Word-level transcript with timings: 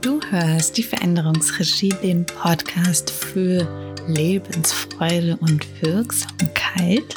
Du 0.00 0.20
hörst 0.30 0.76
die 0.76 0.84
Veränderungsregie, 0.84 1.92
den 2.02 2.24
Podcast 2.24 3.10
für 3.10 3.66
Lebensfreude 4.06 5.36
und 5.40 5.66
Wirksamkeit. 5.82 7.16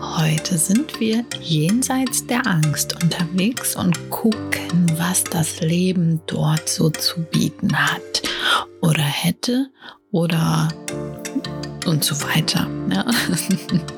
Heute 0.00 0.58
sind 0.58 0.98
wir 0.98 1.24
jenseits 1.40 2.26
der 2.26 2.44
Angst 2.44 3.00
unterwegs 3.00 3.76
und 3.76 4.10
gucken, 4.10 4.90
was 4.96 5.22
das 5.22 5.60
Leben 5.60 6.20
dort 6.26 6.68
so 6.68 6.90
zu 6.90 7.20
bieten 7.22 7.72
hat 7.72 8.22
oder 8.80 9.02
hätte 9.02 9.68
oder 10.10 10.68
und 11.86 12.02
so 12.02 12.20
weiter. 12.22 12.68
Ja. 12.92 13.06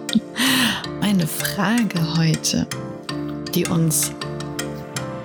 Meine 1.00 1.26
Frage 1.26 2.18
heute, 2.18 2.66
die 3.54 3.66
uns 3.66 4.12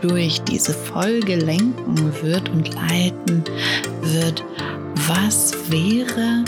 durch 0.01 0.41
diese 0.41 0.73
Folge 0.73 1.35
lenken 1.35 2.13
wird 2.21 2.49
und 2.49 2.73
leiten 2.73 3.43
wird, 4.01 4.43
was 5.07 5.53
wäre, 5.69 6.43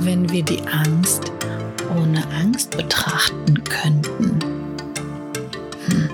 wenn 0.00 0.30
wir 0.30 0.42
die 0.42 0.62
Angst 0.66 1.32
ohne 1.96 2.22
Angst 2.40 2.76
betrachten 2.76 3.62
könnten? 3.64 4.38
Hm. 5.86 6.08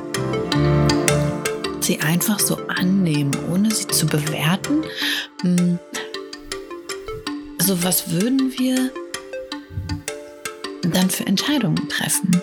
Sie 1.80 2.00
einfach 2.00 2.38
so 2.38 2.56
annehmen, 2.68 3.32
ohne 3.50 3.70
sie 3.70 3.86
zu 3.88 4.06
bewerten. 4.06 4.84
Hm. 5.42 5.78
Also 7.58 7.82
was 7.82 8.10
würden 8.10 8.52
wir 8.58 8.90
dann 10.82 11.10
für 11.10 11.26
Entscheidungen 11.26 11.88
treffen? 11.88 12.42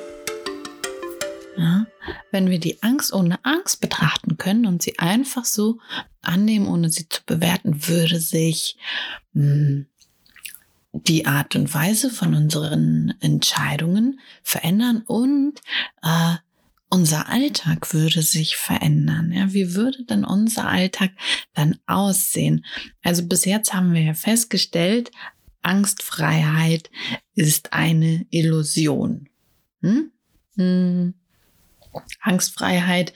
Ja, 1.57 1.87
wenn 2.31 2.51
wir 2.51 2.59
die 2.59 2.83
Angst 2.83 3.11
ohne 3.11 3.43
Angst 3.43 3.81
betrachten 3.81 4.37
können 4.37 4.67
und 4.67 4.83
sie 4.83 4.99
einfach 4.99 5.43
so 5.43 5.79
annehmen, 6.21 6.67
ohne 6.67 6.89
sie 6.89 7.09
zu 7.09 7.21
bewerten, 7.25 7.87
würde 7.87 8.19
sich 8.19 8.77
mh, 9.33 9.43
hm, 9.43 9.85
die 10.93 11.25
Art 11.25 11.55
und 11.55 11.73
Weise 11.73 12.09
von 12.09 12.35
unseren 12.35 13.15
Entscheidungen 13.19 14.19
verändern 14.43 15.03
und 15.05 15.59
äh, 16.03 16.35
unser 16.89 17.27
Alltag 17.29 17.93
würde 17.93 18.21
sich 18.21 18.55
verändern. 18.55 19.31
Ja, 19.31 19.53
wie 19.53 19.75
würde 19.75 20.05
denn 20.05 20.23
unser 20.23 20.67
Alltag 20.67 21.11
dann 21.53 21.77
aussehen? 21.85 22.65
Also 23.03 23.27
bis 23.27 23.45
jetzt 23.45 23.73
haben 23.73 23.93
wir 23.93 24.01
ja 24.01 24.13
festgestellt, 24.13 25.11
Angstfreiheit 25.61 26.89
ist 27.35 27.73
eine 27.73 28.25
Illusion. 28.29 29.27
Hm? 29.81 30.11
Hm. 30.55 31.13
Angstfreiheit 32.21 33.13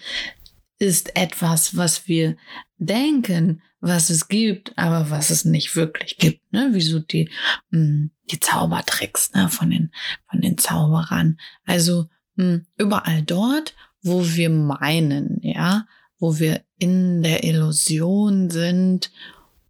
ist 0.79 1.15
etwas, 1.15 1.77
was 1.77 2.07
wir 2.07 2.35
denken, 2.77 3.61
was 3.81 4.09
es 4.09 4.27
gibt, 4.27 4.77
aber 4.77 5.09
was 5.09 5.29
es 5.29 5.45
nicht 5.45 5.75
wirklich 5.75 6.17
gibt. 6.17 6.41
Ne? 6.53 6.69
Wie 6.73 6.81
so 6.81 6.99
die, 6.99 7.29
mh, 7.71 8.09
die 8.31 8.39
Zaubertricks 8.39 9.33
ne? 9.33 9.49
von, 9.49 9.71
den, 9.71 9.91
von 10.29 10.41
den 10.41 10.57
Zauberern. 10.57 11.39
Also 11.65 12.09
mh, 12.35 12.61
überall 12.77 13.23
dort, 13.23 13.75
wo 14.03 14.25
wir 14.25 14.49
meinen, 14.49 15.39
ja, 15.41 15.87
wo 16.19 16.39
wir 16.39 16.63
in 16.77 17.23
der 17.23 17.43
Illusion 17.43 18.49
sind, 18.49 19.11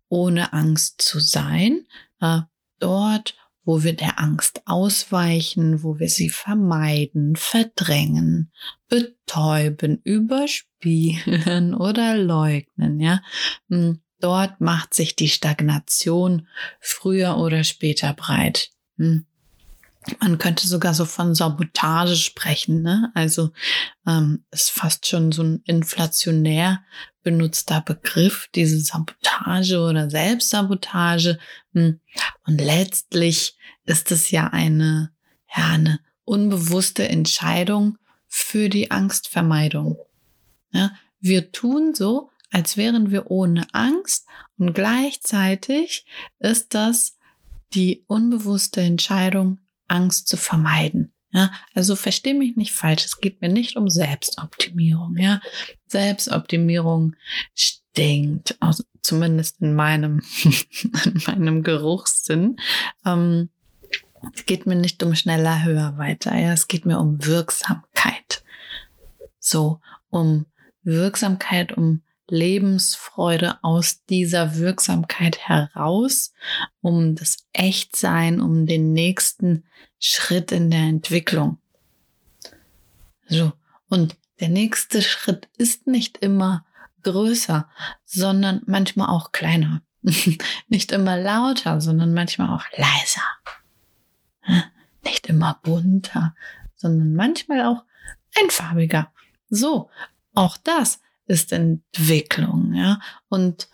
ohne 0.09 0.53
Angst 0.53 1.01
zu 1.01 1.19
sein, 1.19 1.85
äh, 2.19 2.41
dort 2.79 3.35
wo 3.63 3.83
wir 3.83 3.93
der 3.93 4.19
Angst 4.19 4.61
ausweichen, 4.65 5.83
wo 5.83 5.99
wir 5.99 6.09
sie 6.09 6.29
vermeiden, 6.29 7.35
verdrängen, 7.35 8.51
betäuben, 8.87 10.01
überspielen 10.03 11.73
oder 11.79 12.17
leugnen, 12.17 12.99
ja. 12.99 13.21
Hm, 13.69 14.01
dort 14.19 14.61
macht 14.61 14.93
sich 14.93 15.15
die 15.15 15.29
Stagnation 15.29 16.47
früher 16.79 17.37
oder 17.37 17.63
später 17.63 18.13
breit. 18.13 18.69
Hm. 18.97 19.25
Man 20.19 20.39
könnte 20.39 20.67
sogar 20.67 20.95
so 20.95 21.05
von 21.05 21.35
Sabotage 21.35 22.15
sprechen, 22.15 22.81
ne? 22.81 23.11
Also 23.13 23.51
ähm, 24.07 24.43
ist 24.49 24.71
fast 24.71 25.05
schon 25.05 25.31
so 25.31 25.43
ein 25.43 25.61
inflationär 25.65 26.83
benutzter 27.23 27.81
Begriff, 27.81 28.49
diese 28.55 28.79
Sabotage 28.79 29.79
oder 29.79 30.09
Selbstsabotage. 30.09 31.37
Hm. 31.73 31.99
Und 32.45 32.61
letztlich 32.61 33.57
ist 33.85 34.11
es 34.11 34.31
ja 34.31 34.47
eine, 34.47 35.11
ja, 35.55 35.67
eine 35.69 35.99
unbewusste 36.23 37.07
Entscheidung 37.07 37.97
für 38.27 38.69
die 38.69 38.91
Angstvermeidung. 38.91 39.97
Ja, 40.71 40.91
wir 41.19 41.51
tun 41.51 41.93
so, 41.93 42.29
als 42.51 42.77
wären 42.77 43.11
wir 43.11 43.29
ohne 43.29 43.65
Angst 43.73 44.27
und 44.57 44.73
gleichzeitig 44.73 46.05
ist 46.39 46.73
das 46.73 47.17
die 47.73 48.03
unbewusste 48.07 48.81
Entscheidung, 48.81 49.59
Angst 49.87 50.27
zu 50.27 50.37
vermeiden. 50.37 51.13
Ja, 51.33 51.51
also 51.73 51.95
versteh 51.95 52.33
mich 52.33 52.57
nicht 52.57 52.73
falsch. 52.73 53.05
Es 53.05 53.19
geht 53.19 53.41
mir 53.41 53.49
nicht 53.49 53.77
um 53.77 53.89
Selbstoptimierung. 53.89 55.15
Ja, 55.17 55.41
Selbstoptimierung 55.87 57.15
stinkt, 57.53 58.57
zumindest 59.01 59.61
in 59.61 59.73
meinem, 59.73 60.21
in 61.05 61.21
meinem 61.25 61.63
Geruchssinn. 61.63 62.57
Ähm, 63.05 63.49
es 64.35 64.45
geht 64.45 64.65
mir 64.65 64.75
nicht 64.75 65.01
um 65.03 65.15
schneller, 65.15 65.63
höher, 65.63 65.97
weiter. 65.97 66.37
Ja, 66.37 66.51
es 66.51 66.67
geht 66.67 66.85
mir 66.85 66.99
um 66.99 67.25
Wirksamkeit. 67.25 68.43
So, 69.39 69.79
um 70.09 70.45
Wirksamkeit, 70.83 71.71
um 71.75 72.03
Lebensfreude 72.27 73.57
aus 73.61 74.05
dieser 74.05 74.55
Wirksamkeit 74.55 75.37
heraus, 75.49 76.33
um 76.79 77.15
das 77.15 77.37
Echtsein, 77.51 78.39
um 78.39 78.65
den 78.65 78.93
nächsten 78.93 79.65
Schritt 80.01 80.51
in 80.51 80.69
der 80.69 80.81
Entwicklung. 80.81 81.59
So. 83.27 83.53
Und 83.87 84.17
der 84.41 84.49
nächste 84.49 85.01
Schritt 85.01 85.47
ist 85.57 85.87
nicht 85.87 86.17
immer 86.17 86.65
größer, 87.03 87.69
sondern 88.03 88.61
manchmal 88.65 89.09
auch 89.09 89.31
kleiner. 89.31 89.81
nicht 90.67 90.91
immer 90.91 91.17
lauter, 91.17 91.79
sondern 91.79 92.13
manchmal 92.13 92.49
auch 92.49 92.65
leiser. 92.75 94.65
Nicht 95.03 95.27
immer 95.27 95.59
bunter, 95.63 96.35
sondern 96.75 97.13
manchmal 97.13 97.65
auch 97.65 97.83
einfarbiger. 98.35 99.11
So, 99.49 99.89
auch 100.33 100.57
das 100.57 100.99
ist 101.27 101.51
Entwicklung, 101.51 102.73
ja. 102.73 102.99
Und 103.29 103.69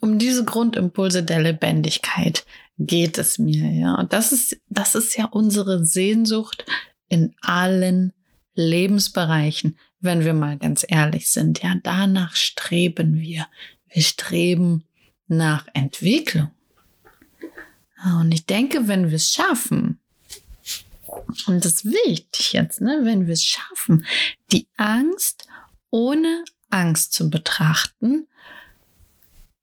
um 0.00 0.18
diese 0.18 0.44
Grundimpulse 0.44 1.22
der 1.22 1.40
Lebendigkeit 1.40 2.44
geht 2.78 3.18
es 3.18 3.38
mir, 3.38 3.70
ja. 3.70 3.94
Und 3.94 4.12
das 4.12 4.32
ist, 4.32 4.60
das 4.68 4.94
ist 4.94 5.16
ja 5.16 5.26
unsere 5.26 5.84
Sehnsucht 5.84 6.64
in 7.08 7.34
allen 7.40 8.12
Lebensbereichen, 8.54 9.78
wenn 10.00 10.24
wir 10.24 10.34
mal 10.34 10.58
ganz 10.58 10.84
ehrlich 10.88 11.30
sind. 11.30 11.62
Ja, 11.62 11.76
danach 11.82 12.34
streben 12.34 13.20
wir. 13.20 13.46
Wir 13.88 14.02
streben 14.02 14.84
nach 15.28 15.66
Entwicklung. 15.74 16.50
Und 18.04 18.32
ich 18.32 18.44
denke, 18.46 18.88
wenn 18.88 19.08
wir 19.08 19.16
es 19.16 19.32
schaffen, 19.32 19.98
und 21.46 21.64
das 21.64 21.72
ist 21.72 21.84
wichtig 21.86 22.52
jetzt, 22.52 22.80
ne, 22.80 23.00
wenn 23.02 23.26
wir 23.26 23.32
es 23.32 23.44
schaffen, 23.44 24.04
die 24.52 24.68
Angst 24.76 25.48
ohne 25.90 26.44
Angst 26.68 27.14
zu 27.14 27.30
betrachten, 27.30 28.26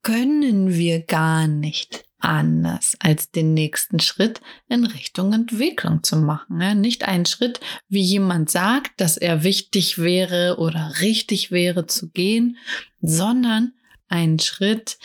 können 0.02 0.74
wir 0.74 1.02
gar 1.02 1.46
nicht 1.46 2.04
anders, 2.24 2.96
als 2.98 3.30
den 3.30 3.54
nächsten 3.54 4.00
Schritt 4.00 4.40
in 4.68 4.84
Richtung 4.84 5.32
Entwicklung 5.32 6.02
zu 6.02 6.16
machen. 6.16 6.80
Nicht 6.80 7.04
einen 7.04 7.26
Schritt, 7.26 7.60
wie 7.88 8.02
jemand 8.02 8.50
sagt, 8.50 9.00
dass 9.00 9.16
er 9.16 9.44
wichtig 9.44 9.98
wäre 9.98 10.56
oder 10.58 11.00
richtig 11.00 11.50
wäre 11.50 11.86
zu 11.86 12.10
gehen, 12.10 12.56
sondern 13.00 13.74
einen 14.08 14.38
Schritt, 14.38 14.98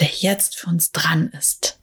der 0.00 0.08
jetzt 0.08 0.56
für 0.56 0.68
uns 0.68 0.92
dran 0.92 1.28
ist. 1.28 1.80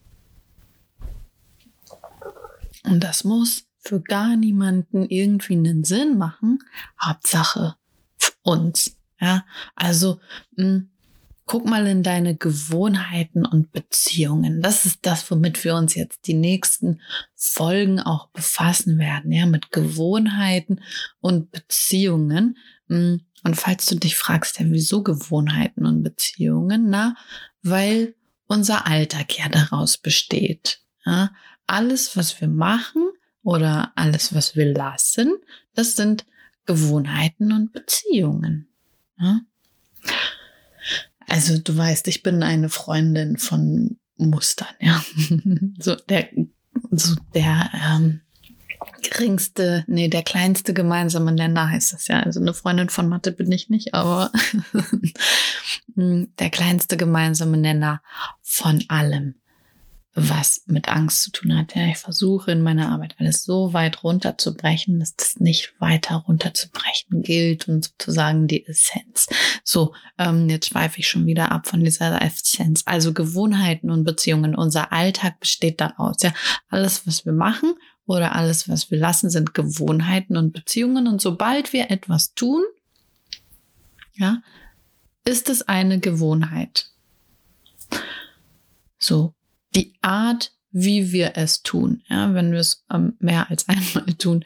Und 2.84 3.04
das 3.04 3.24
muss 3.24 3.66
für 3.80 4.02
gar 4.02 4.36
niemanden 4.36 5.06
irgendwie 5.06 5.54
einen 5.54 5.84
Sinn 5.84 6.18
machen. 6.18 6.60
Hauptsache 7.02 7.76
für 8.18 8.34
uns. 8.44 8.98
Ja, 9.20 9.46
also 9.76 10.20
mh, 10.56 10.64
hm, 10.64 10.90
guck 11.46 11.66
mal 11.66 11.86
in 11.88 12.04
deine 12.04 12.36
Gewohnheiten 12.36 13.46
und 13.46 13.72
Beziehungen. 13.72 14.62
Das 14.62 14.86
ist 14.86 15.00
das, 15.04 15.30
womit 15.30 15.64
wir 15.64 15.76
uns 15.76 15.96
jetzt 15.96 16.28
die 16.28 16.34
nächsten 16.34 17.02
Folgen 17.36 18.00
auch 18.00 18.30
befassen 18.30 18.98
werden. 18.98 19.32
Ja, 19.32 19.46
mit 19.46 19.72
Gewohnheiten 19.72 20.82
und 21.20 21.52
Beziehungen. 21.52 22.58
Hm, 22.88 23.22
und 23.44 23.56
falls 23.56 23.86
du 23.88 23.96
dich 23.96 24.16
fragst, 24.16 24.60
ja, 24.60 24.66
wieso 24.70 25.04
Gewohnheiten 25.04 25.86
und 25.86 26.04
Beziehungen? 26.04 26.90
Na, 26.90 27.16
weil 27.62 28.16
unser 28.48 28.88
Alltag 28.88 29.38
ja 29.38 29.50
daraus 29.50 29.98
besteht. 29.98 30.82
Ja, 31.06 31.32
alles, 31.68 32.16
was 32.16 32.40
wir 32.40 32.48
machen 32.48 33.10
oder 33.42 33.92
alles, 33.96 34.34
was 34.34 34.56
wir 34.56 34.72
lassen, 34.74 35.34
das 35.74 35.96
sind 35.96 36.26
Gewohnheiten 36.66 37.52
und 37.52 37.74
Beziehungen. 37.74 38.70
Also 41.28 41.58
du 41.58 41.76
weißt, 41.76 42.08
ich 42.08 42.24
bin 42.24 42.44
eine 42.44 42.70
Freundin 42.70 43.38
von 43.38 43.98
Mustern, 44.18 44.68
ja. 44.80 45.04
so 45.80 45.96
der, 45.96 46.30
so 46.92 47.16
der 47.34 47.70
ähm, 47.74 48.22
geringste, 49.02 49.84
nee, 49.88 50.08
der 50.08 50.24
kleinste 50.24 50.74
gemeinsame 50.74 51.32
Nenner 51.32 51.70
heißt 51.70 51.94
das 51.94 52.08
ja. 52.08 52.22
Also 52.22 52.40
eine 52.40 52.54
Freundin 52.54 52.90
von 52.90 53.08
Mathe 53.08 53.32
bin 53.32 53.52
ich 53.52 53.70
nicht, 53.70 53.94
aber 53.94 54.32
der 55.96 56.50
kleinste 56.50 56.98
gemeinsame 56.98 57.58
Nenner 57.58 58.02
von 58.42 58.84
allem 58.88 59.36
was 60.16 60.64
mit 60.68 60.90
Angst 60.90 61.24
zu 61.24 61.32
tun 61.32 61.58
hat. 61.58 61.76
Ja, 61.76 61.88
ich 61.88 61.98
versuche 61.98 62.52
in 62.52 62.62
meiner 62.62 62.92
Arbeit 62.92 63.16
alles 63.18 63.44
so 63.44 63.74
weit 63.74 64.04
runterzubrechen, 64.04 65.00
dass 65.00 65.16
das 65.16 65.40
nicht 65.40 65.74
weiter 65.80 66.18
runterzubrechen 66.28 67.24
gilt 67.24 67.68
und 67.68 67.86
sozusagen 67.86 68.48
die 68.48 68.66
Essenz. 68.66 69.28
So, 69.64 69.96
ähm, 70.20 70.50
jetzt 70.50 70.70
schweife 70.70 71.00
ich 71.00 71.08
schon 71.08 71.26
wieder 71.26 71.52
ab 71.52 71.68
von 71.68 71.84
dieser 71.84 72.22
Essenz. 72.22 72.84
Also 72.86 73.14
Gewohnheiten 73.14 73.90
und 73.90 74.04
Beziehungen. 74.04 74.56
Unser 74.56 74.92
Alltag 74.94 75.40
besteht 75.40 75.82
daraus. 75.82 76.18
Ja, 76.22 76.34
alles, 76.70 77.08
was 77.08 77.26
wir 77.26 77.34
machen 77.34 77.74
oder 78.06 78.36
alles, 78.36 78.70
was 78.70 78.92
wir 78.92 79.00
lassen, 79.00 79.32
sind 79.32 79.56
Gewohnheiten 79.56 80.38
und 80.38 80.54
Beziehungen. 80.54 81.08
Und 81.08 81.22
sobald 81.22 81.74
wir 81.74 81.90
etwas 81.90 82.36
tun, 82.36 82.64
ja, 84.14 84.44
ist 85.26 85.50
es 85.50 85.68
eine 85.68 86.00
Gewohnheit. 86.00 86.92
So, 89.00 89.34
die 89.76 89.94
Art, 90.02 90.52
wie 90.72 91.12
wir 91.12 91.34
es 91.36 91.62
tun, 91.62 92.02
ja, 92.10 92.34
wenn 92.34 92.52
wir 92.52 92.60
es 92.60 92.84
ähm, 92.92 93.16
mehr 93.20 93.50
als 93.50 93.68
einmal 93.70 94.14
tun, 94.18 94.44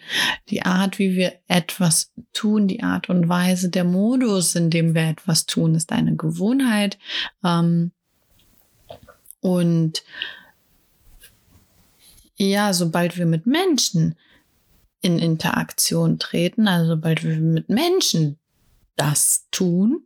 die 0.50 0.64
Art, 0.64 1.00
wie 1.00 1.16
wir 1.16 1.34
etwas 1.48 2.12
tun, 2.34 2.68
die 2.68 2.84
Art 2.84 3.10
und 3.10 3.30
Weise, 3.30 3.70
der 3.70 3.86
Modus, 3.86 4.56
in 4.56 4.70
dem 4.70 4.94
wir 4.94 5.08
etwas 5.08 5.46
tun, 5.46 5.76
ist 5.76 5.92
eine 5.92 6.16
Gewohnheit. 6.16 6.98
Ähm, 7.44 7.92
und 9.40 10.04
ja, 12.36 12.74
sobald 12.74 13.18
wir 13.18 13.26
mit 13.26 13.46
Menschen 13.48 14.16
in 15.02 15.20
Interaktion 15.20 16.20
treten, 16.20 16.68
also 16.68 16.88
sobald 16.90 17.24
wir 17.24 17.38
mit 17.38 17.70
Menschen 17.70 18.38
das 18.96 19.48
tun 19.52 20.02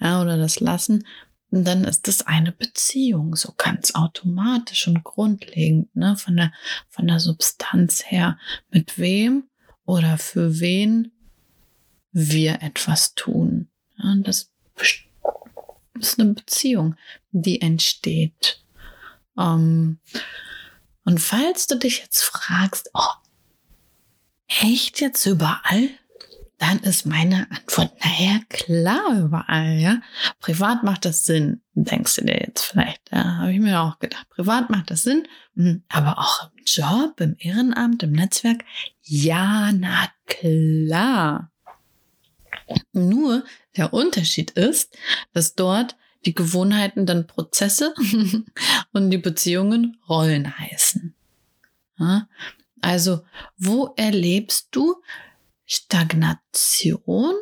ja, 0.00 0.20
oder 0.20 0.36
das 0.36 0.60
lassen, 0.60 1.06
und 1.52 1.64
dann 1.64 1.84
ist 1.84 2.08
es 2.08 2.26
eine 2.26 2.50
Beziehung, 2.50 3.36
so 3.36 3.52
ganz 3.58 3.94
automatisch 3.94 4.88
und 4.88 5.04
grundlegend, 5.04 5.94
ne, 5.94 6.16
von 6.16 6.36
der, 6.36 6.52
von 6.88 7.06
der 7.06 7.20
Substanz 7.20 8.02
her, 8.06 8.38
mit 8.70 8.98
wem 8.98 9.44
oder 9.84 10.16
für 10.16 10.60
wen 10.60 11.12
wir 12.10 12.62
etwas 12.62 13.14
tun. 13.14 13.68
Ja, 13.98 14.14
das 14.20 14.50
ist 16.00 16.18
eine 16.18 16.32
Beziehung, 16.32 16.96
die 17.32 17.60
entsteht. 17.60 18.64
Ähm, 19.38 19.98
und 21.04 21.20
falls 21.20 21.66
du 21.66 21.76
dich 21.76 21.98
jetzt 21.98 22.22
fragst, 22.22 22.88
oh, 22.94 23.12
echt 24.46 25.02
jetzt 25.02 25.26
überall? 25.26 25.90
Dann 26.62 26.78
ist 26.78 27.06
meine 27.06 27.50
Antwort, 27.50 27.92
naja, 28.04 28.38
klar, 28.48 29.18
überall, 29.18 29.78
ja. 29.80 30.00
Privat 30.38 30.84
macht 30.84 31.04
das 31.04 31.24
Sinn, 31.24 31.60
denkst 31.74 32.14
du 32.14 32.24
dir 32.24 32.38
jetzt 32.38 32.62
vielleicht. 32.62 33.10
Ja, 33.10 33.38
habe 33.38 33.52
ich 33.52 33.58
mir 33.58 33.80
auch 33.80 33.98
gedacht. 33.98 34.28
Privat 34.30 34.70
macht 34.70 34.92
das 34.92 35.02
Sinn, 35.02 35.26
hm, 35.56 35.82
aber 35.88 36.20
auch 36.20 36.50
im 36.56 36.62
Job, 36.64 37.20
im 37.20 37.34
Ehrenamt, 37.40 38.04
im 38.04 38.12
Netzwerk, 38.12 38.64
ja, 39.02 39.72
na 39.72 40.08
klar. 40.26 41.50
Nur 42.92 43.44
der 43.76 43.92
Unterschied 43.92 44.52
ist, 44.52 44.96
dass 45.32 45.56
dort 45.56 45.96
die 46.26 46.34
Gewohnheiten 46.34 47.06
dann 47.06 47.26
Prozesse 47.26 47.92
und 48.92 49.10
die 49.10 49.18
Beziehungen 49.18 49.96
Rollen 50.08 50.56
heißen. 50.56 51.12
Also, 52.80 53.24
wo 53.56 53.94
erlebst 53.96 54.68
du 54.70 55.02
Stagnation 55.74 57.34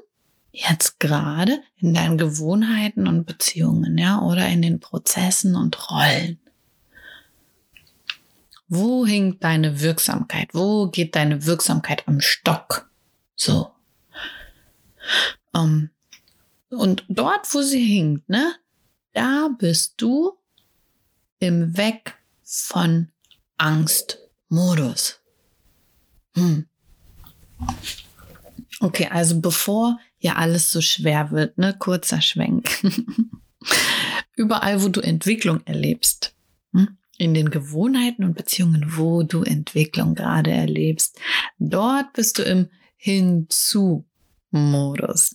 jetzt 0.53 1.01
gerade 1.01 1.63
in 1.79 1.95
deinen 1.95 2.17
Gewohnheiten 2.17 3.09
und 3.09 3.25
Beziehungen, 3.25 3.99
ja, 3.99 4.21
oder 4.21 4.47
in 4.47 4.63
den 4.63 4.79
Prozessen 4.79 5.57
und 5.57 5.91
Rollen? 5.91 6.39
Wo 8.69 9.05
hinkt 9.05 9.43
deine 9.43 9.81
Wirksamkeit? 9.81 10.51
Wo 10.53 10.89
geht 10.89 11.17
deine 11.17 11.45
Wirksamkeit 11.45 12.07
am 12.07 12.21
Stock? 12.21 12.89
So. 13.35 13.73
Um, 15.53 15.91
und 16.69 17.05
dort, 17.09 17.53
wo 17.53 17.63
sie 17.63 17.85
hinkt, 17.85 18.29
ne, 18.29 18.55
da 19.13 19.49
bist 19.59 19.95
du 19.97 20.39
im 21.41 21.77
Weg 21.77 22.15
von 22.45 23.11
Angstmodus. 23.57 25.21
Hm. 26.37 26.70
Okay, 28.81 29.09
also 29.11 29.41
bevor 29.41 29.99
ja 30.19 30.37
alles 30.37 30.73
so 30.73 30.81
schwer 30.81 31.31
wird, 31.31 31.59
ne, 31.59 31.77
kurzer 31.79 32.23
Schwenk. 32.23 32.83
Überall, 34.37 34.83
wo 34.83 34.89
du 34.89 35.03
Entwicklung 35.03 35.61
erlebst, 35.67 36.35
hm, 36.73 36.97
in 37.19 37.35
den 37.35 37.51
Gewohnheiten 37.51 38.25
und 38.25 38.35
Beziehungen, 38.35 38.97
wo 38.97 39.23
du 39.23 39.43
Entwicklung 39.43 40.15
gerade 40.15 40.51
erlebst, 40.51 41.21
dort 41.59 42.15
bist 42.15 42.39
du 42.39 42.43
im 42.43 42.71
Hinzu-Modus. 42.97 44.07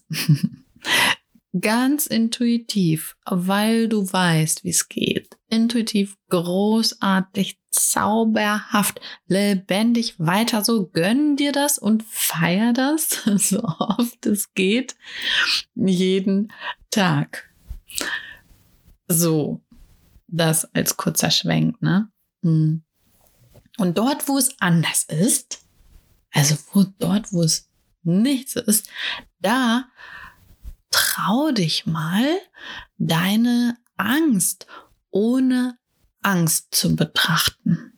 Ganz 1.62 2.08
intuitiv, 2.08 3.16
weil 3.26 3.88
du 3.88 4.12
weißt, 4.12 4.64
wie 4.64 4.70
es 4.70 4.90
geht. 4.90 5.35
Intuitiv, 5.56 6.18
großartig, 6.30 7.58
zauberhaft, 7.72 9.00
lebendig 9.28 10.20
weiter 10.20 10.66
so. 10.66 10.88
Gönn 10.88 11.38
dir 11.38 11.54
das 11.54 11.78
und 11.78 12.04
feier 12.04 12.74
das, 12.74 13.24
so 13.38 13.64
oft 13.64 14.26
es 14.26 14.54
geht, 14.54 14.96
jeden 15.76 16.52
Tag. 16.92 17.50
So, 19.08 19.62
das 20.28 20.66
als 20.76 20.98
kurzer 20.98 21.32
Schwenk, 21.32 21.82
ne? 21.82 22.10
Hm. 22.42 22.84
Und 23.78 23.98
dort, 23.98 24.28
wo 24.28 24.38
es 24.38 24.60
anders 24.60 25.04
ist, 25.04 25.66
also 26.32 26.56
wo, 26.74 26.84
dort, 27.00 27.32
wo 27.32 27.44
es 27.44 27.70
nichts 28.04 28.56
ist, 28.56 28.90
da 29.40 29.86
trau 30.92 31.52
dich 31.52 31.86
mal, 31.86 32.26
deine 32.98 33.78
Angst 33.98 34.68
ohne 35.16 35.78
Angst 36.22 36.76
zu 36.76 36.96
betrachten. 36.96 37.94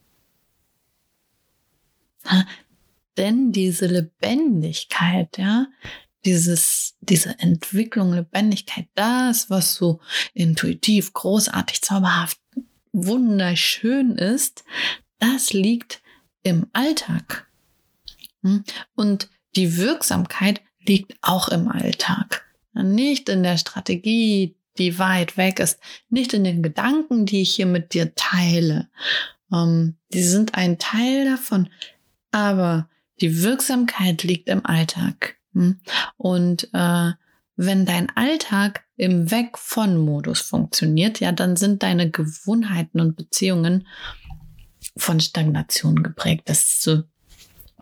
Denn 3.17 3.51
diese 3.51 3.87
Lebendigkeit, 3.87 5.35
ja, 5.39 5.65
dieses, 6.25 6.95
diese 7.01 7.39
Entwicklung, 7.39 8.13
Lebendigkeit, 8.13 8.87
das, 8.93 9.49
was 9.49 9.73
so 9.73 9.99
intuitiv, 10.35 11.13
großartig, 11.13 11.81
zauberhaft, 11.81 12.39
wunderschön 12.91 14.11
ist, 14.11 14.63
das 15.17 15.53
liegt 15.53 16.03
im 16.43 16.67
Alltag. 16.73 17.47
Hm? 18.43 18.63
Und 18.93 19.29
die 19.55 19.77
Wirksamkeit 19.77 20.61
liegt 20.85 21.15
auch 21.21 21.47
im 21.47 21.67
Alltag. 21.67 22.45
Nicht 22.73 23.27
in 23.29 23.41
der 23.41 23.57
Strategie, 23.57 24.56
die 24.79 24.99
weit 24.99 25.37
weg 25.37 25.59
ist, 25.59 25.79
nicht 26.09 26.33
in 26.33 26.43
den 26.43 26.63
Gedanken, 26.63 27.25
die 27.25 27.41
ich 27.41 27.55
hier 27.55 27.65
mit 27.65 27.93
dir 27.93 28.13
teile. 28.15 28.89
Ähm, 29.53 29.95
die 30.13 30.23
sind 30.23 30.55
ein 30.55 30.79
Teil 30.79 31.25
davon, 31.25 31.69
aber 32.31 32.89
die 33.21 33.41
Wirksamkeit 33.43 34.23
liegt 34.23 34.49
im 34.49 34.65
Alltag. 34.65 35.35
Hm? 35.53 35.79
Und 36.17 36.69
äh, 36.73 37.11
wenn 37.55 37.85
dein 37.85 38.09
Alltag 38.15 38.83
im 38.95 39.31
Weg 39.31 39.57
von 39.57 39.97
Modus 39.97 40.41
funktioniert, 40.41 41.19
ja, 41.19 41.31
dann 41.31 41.55
sind 41.55 41.83
deine 41.83 42.09
Gewohnheiten 42.11 42.99
und 42.99 43.15
Beziehungen 43.15 43.87
von 44.95 45.19
Stagnation 45.19 46.03
geprägt. 46.03 46.43
Das 46.45 46.59
ist 46.59 46.81
so 46.83 47.03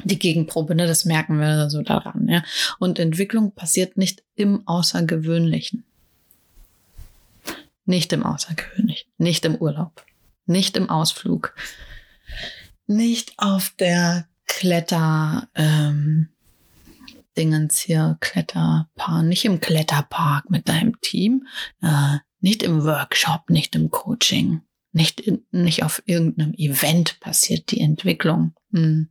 die 0.03 0.19
Gegenprobe, 0.19 0.75
ne, 0.75 0.87
das 0.87 1.05
merken 1.05 1.39
wir 1.39 1.69
so 1.69 1.81
daran, 1.81 2.27
ja. 2.27 2.43
Und 2.79 2.99
Entwicklung 2.99 3.53
passiert 3.53 3.97
nicht 3.97 4.23
im 4.35 4.67
Außergewöhnlichen. 4.67 5.85
Nicht 7.86 8.13
im 8.13 8.24
Außergewöhnlichen, 8.24 9.12
nicht 9.18 9.46
im 9.46 9.56
Urlaub, 9.56 10.06
nicht 10.46 10.75
im 10.77 10.89
Ausflug, 10.89 11.56
nicht 12.88 13.34
auf 13.38 13.74
der 13.80 14.27
Kletter, 14.48 15.48
ähm, 15.56 16.30
Dingens 17.38 17.80
hier, 17.80 18.18
Kletterpark, 18.22 19.25
nicht 19.25 19.46
im 19.46 19.60
Kletterpark 19.60 20.50
mit 20.50 20.70
deinem 20.70 21.00
Team, 21.01 21.48
äh, 21.82 22.18
nicht 22.39 22.63
im 22.63 22.84
Workshop, 22.84 23.50
nicht 23.50 23.75
im 23.75 23.92
Coaching, 23.92 24.62
nicht, 24.94 25.20
in, 25.20 25.46
nicht 25.51 25.84
auf 25.84 26.01
irgendeinem 26.06 26.54
Event 26.54 27.20
passiert 27.20 27.72
die 27.72 27.82
Entwicklung. 27.82 28.54
Hm 28.72 29.10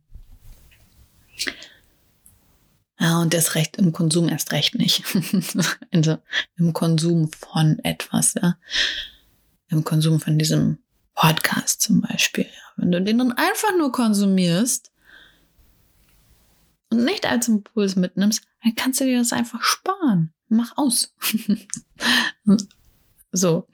Ja, 2.99 3.19
und 3.21 3.33
das 3.33 3.55
Recht 3.55 3.77
im 3.77 3.91
Konsum 3.91 4.29
erst 4.29 4.51
recht 4.51 4.75
nicht. 4.75 5.03
also 5.91 6.17
im 6.57 6.73
Konsum 6.73 7.29
von 7.31 7.79
etwas, 7.79 8.35
ja. 8.35 8.57
Im 9.67 9.83
Konsum 9.83 10.19
von 10.19 10.37
diesem 10.37 10.77
Podcast 11.13 11.81
zum 11.81 12.01
Beispiel. 12.01 12.47
Wenn 12.77 12.91
du 12.91 13.01
den 13.01 13.17
dann 13.17 13.31
einfach 13.31 13.75
nur 13.77 13.91
konsumierst 13.91 14.91
und 16.89 17.03
nicht 17.03 17.25
als 17.25 17.47
Impuls 17.47 17.95
mitnimmst, 17.95 18.43
dann 18.63 18.75
kannst 18.75 18.99
du 18.99 19.05
dir 19.05 19.17
das 19.17 19.33
einfach 19.33 19.63
sparen. 19.63 20.33
Mach 20.47 20.77
aus. 20.77 21.13
so. 23.31 23.67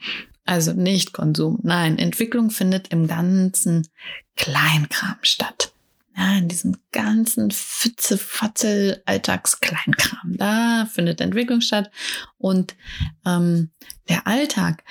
Also 0.45 0.73
nicht 0.73 1.13
Konsum. 1.13 1.59
Nein, 1.61 1.99
Entwicklung 1.99 2.49
findet 2.49 2.87
im 2.89 3.07
ganzen 3.07 3.87
Kleinkram 4.35 5.17
statt. 5.21 5.70
Ja, 6.15 6.37
in 6.37 6.49
diesem 6.49 6.77
ganzen 6.91 7.51
Fitze-Fatzel 7.51 9.01
Alltagskleinkram. 9.05 10.37
Da 10.37 10.87
findet 10.91 11.21
Entwicklung 11.21 11.61
statt. 11.61 11.89
Und 12.37 12.75
ähm, 13.25 13.69
der 14.09 14.27
Alltag, 14.27 14.83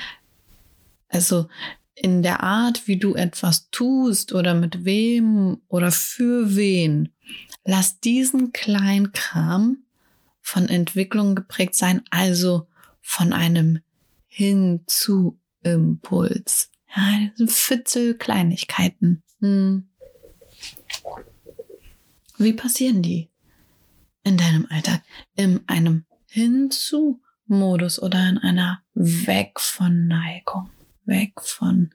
also 1.09 1.49
in 1.95 2.23
der 2.23 2.43
Art, 2.43 2.87
wie 2.89 2.97
du 2.97 3.15
etwas 3.15 3.69
tust 3.71 4.33
oder 4.33 4.55
mit 4.55 4.85
wem 4.87 5.61
oder 5.69 5.91
für 5.91 6.57
wen, 6.57 7.11
lass 7.65 8.01
diesen 8.01 8.53
Kleinkram 8.53 9.85
von 10.41 10.69
Entwicklung 10.69 11.35
geprägt 11.35 11.75
sein, 11.75 12.03
also 12.11 12.67
von 13.03 13.33
einem 13.33 13.81
Hin 14.27 14.81
zu 14.87 15.39
Impuls. 15.63 16.71
Ja, 16.97 17.47
Fitzel 17.47 18.15
Kleinigkeiten. 18.17 19.23
Hm. 19.41 19.90
Wie 22.39 22.53
passieren 22.53 23.03
die 23.03 23.31
in 24.25 24.37
deinem 24.37 24.67
Alltag? 24.71 25.03
In 25.35 25.61
einem 25.67 26.07
Hinzu-Modus 26.29 28.01
oder 28.01 28.29
in 28.29 28.39
einer 28.39 28.83
Weg 28.95 29.61
von 29.61 30.07
Neigung, 30.07 30.71
weg 31.05 31.33
von 31.41 31.93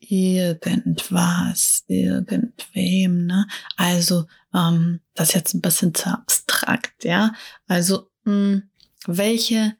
irgendwas, 0.00 1.84
irgendwem, 1.86 3.26
ne? 3.26 3.46
Also, 3.76 4.26
ähm, 4.52 5.00
das 5.14 5.28
ist 5.28 5.34
jetzt 5.34 5.54
ein 5.54 5.60
bisschen 5.60 5.94
zu 5.94 6.08
abstrakt, 6.08 7.04
ja? 7.04 7.32
Also, 7.68 8.10
mh, 8.24 8.32
hm, 8.32 8.70
welche 9.06 9.76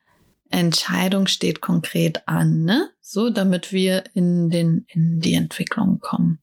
Entscheidung 0.51 1.27
steht 1.27 1.61
konkret 1.61 2.27
an, 2.29 2.65
ne? 2.65 2.91
So, 3.01 3.31
damit 3.31 3.73
wir 3.73 4.05
in 4.15 4.51
den, 4.51 4.85
in 4.89 5.21
die 5.21 5.35
Entwicklung 5.35 6.01
kommen. 6.01 6.41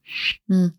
Hm. 0.47 0.73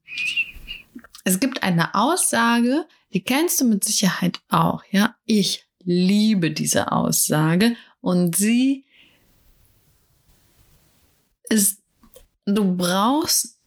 Es 1.24 1.38
gibt 1.40 1.62
eine 1.62 1.94
Aussage, 1.94 2.86
die 3.12 3.22
kennst 3.22 3.60
du 3.60 3.66
mit 3.66 3.84
Sicherheit 3.84 4.40
auch, 4.48 4.82
ja. 4.90 5.14
Ich 5.24 5.66
liebe 5.84 6.50
diese 6.50 6.92
Aussage 6.92 7.76
und 8.00 8.36
sie 8.36 8.84
ist, 11.50 11.82
du 12.46 12.76
brauchst, 12.76 13.58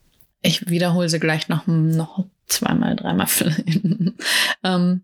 ich 0.41 0.69
wiederhole 0.69 1.09
sie 1.09 1.19
gleich 1.19 1.49
noch, 1.49 1.67
noch 1.67 2.25
zweimal, 2.47 2.95
dreimal 2.95 3.27
vielleicht. 3.27 3.67
ähm, 4.63 5.03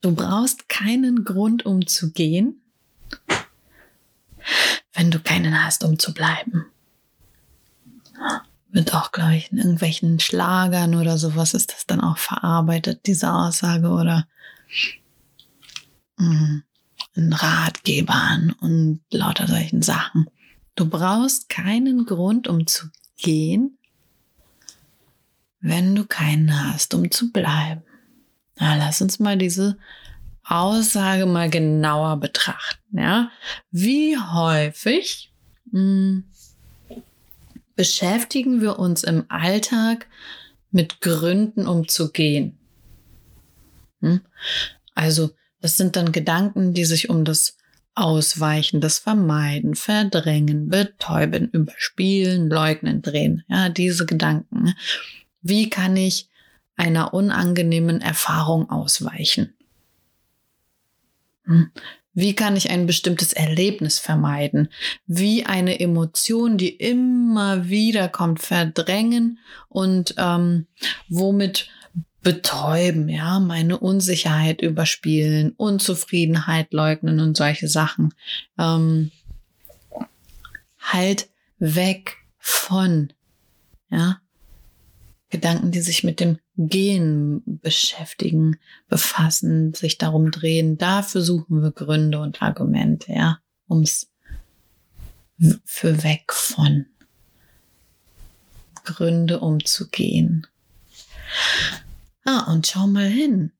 du 0.00 0.14
brauchst 0.14 0.68
keinen 0.68 1.24
Grund, 1.24 1.66
um 1.66 1.86
zu 1.86 2.12
gehen, 2.12 2.60
wenn 4.94 5.10
du 5.10 5.20
keinen 5.20 5.64
hast, 5.64 5.84
um 5.84 5.98
zu 5.98 6.14
bleiben 6.14 6.66
wird 8.72 8.94
auch, 8.94 9.12
glaube 9.12 9.36
ich, 9.36 9.50
in 9.50 9.58
irgendwelchen 9.58 10.20
Schlagern 10.20 10.94
oder 10.94 11.18
sowas 11.18 11.54
ist 11.54 11.72
das 11.72 11.86
dann 11.86 12.00
auch 12.00 12.18
verarbeitet, 12.18 13.06
diese 13.06 13.32
Aussage 13.32 13.88
oder 13.88 14.26
mh, 16.16 16.28
mm, 16.28 16.62
in 17.14 17.32
Ratgebern 17.32 18.54
und 18.60 19.00
lauter 19.10 19.48
solchen 19.48 19.82
Sachen. 19.82 20.30
Du 20.76 20.88
brauchst 20.88 21.48
keinen 21.48 22.06
Grund, 22.06 22.46
um 22.46 22.66
zu 22.66 22.86
gehen, 23.16 23.76
wenn 25.60 25.94
du 25.94 26.06
keinen 26.06 26.72
hast, 26.72 26.94
um 26.94 27.10
zu 27.10 27.32
bleiben. 27.32 27.82
Na, 28.56 28.76
lass 28.76 29.02
uns 29.02 29.18
mal 29.18 29.36
diese 29.36 29.76
Aussage 30.50 31.26
mal 31.26 31.48
genauer 31.48 32.18
betrachten. 32.18 32.98
Ja, 32.98 33.30
wie 33.70 34.18
häufig 34.18 35.32
mh, 35.70 35.80
mm, 35.80 36.24
beschäftigen 37.76 38.60
wir 38.60 38.78
uns 38.78 39.04
im 39.04 39.24
Alltag 39.28 40.06
mit 40.70 41.00
Gründen, 41.00 41.66
um 41.66 41.88
zu 41.88 42.10
gehen. 42.10 42.58
Hm? 44.00 44.20
Also, 44.94 45.30
das 45.60 45.76
sind 45.76 45.96
dann 45.96 46.12
Gedanken, 46.12 46.74
die 46.74 46.84
sich 46.84 47.10
um 47.10 47.24
das 47.24 47.56
Ausweichen, 47.94 48.80
das 48.80 48.98
Vermeiden, 48.98 49.74
Verdrängen, 49.74 50.68
Betäuben, 50.68 51.48
Überspielen, 51.50 52.48
Leugnen 52.48 53.02
drehen. 53.02 53.44
Ja, 53.48 53.68
diese 53.68 54.06
Gedanken. 54.06 54.74
Wie 55.42 55.70
kann 55.70 55.96
ich 55.96 56.28
einer 56.76 57.14
unangenehmen 57.14 58.00
Erfahrung 58.00 58.70
ausweichen? 58.70 59.54
Hm? 61.50 61.70
Wie 62.12 62.34
kann 62.34 62.56
ich 62.56 62.70
ein 62.70 62.86
bestimmtes 62.86 63.32
Erlebnis 63.32 63.98
vermeiden? 63.98 64.68
Wie 65.06 65.46
eine 65.46 65.78
Emotion, 65.78 66.58
die 66.58 66.70
immer 66.70 67.68
wieder 67.68 68.08
kommt, 68.08 68.40
verdrängen 68.40 69.38
und 69.68 70.14
ähm, 70.16 70.66
womit 71.08 71.68
betäuben, 72.22 73.08
ja, 73.08 73.40
meine 73.40 73.78
Unsicherheit 73.78 74.60
überspielen, 74.60 75.52
Unzufriedenheit 75.56 76.72
leugnen 76.72 77.20
und 77.20 77.36
solche 77.36 77.68
Sachen. 77.68 78.12
Ähm, 78.58 79.10
halt 80.80 81.28
weg 81.58 82.16
von, 82.38 83.12
ja, 83.88 84.20
Gedanken, 85.30 85.70
die 85.70 85.80
sich 85.80 86.04
mit 86.04 86.20
dem 86.20 86.38
Gehen 86.56 87.42
beschäftigen, 87.46 88.56
befassen, 88.88 89.72
sich 89.74 89.96
darum 89.96 90.30
drehen. 90.30 90.76
Dafür 90.76 91.22
suchen 91.22 91.62
wir 91.62 91.70
Gründe 91.70 92.20
und 92.20 92.42
Argumente, 92.42 93.12
ja, 93.12 93.38
ums 93.68 94.10
für 95.64 96.02
weg 96.02 96.32
von 96.32 96.86
Gründe 98.84 99.40
umzugehen. 99.40 100.46
Ah, 102.24 102.52
und 102.52 102.66
schau 102.66 102.86
mal 102.86 103.08
hin. 103.08 103.52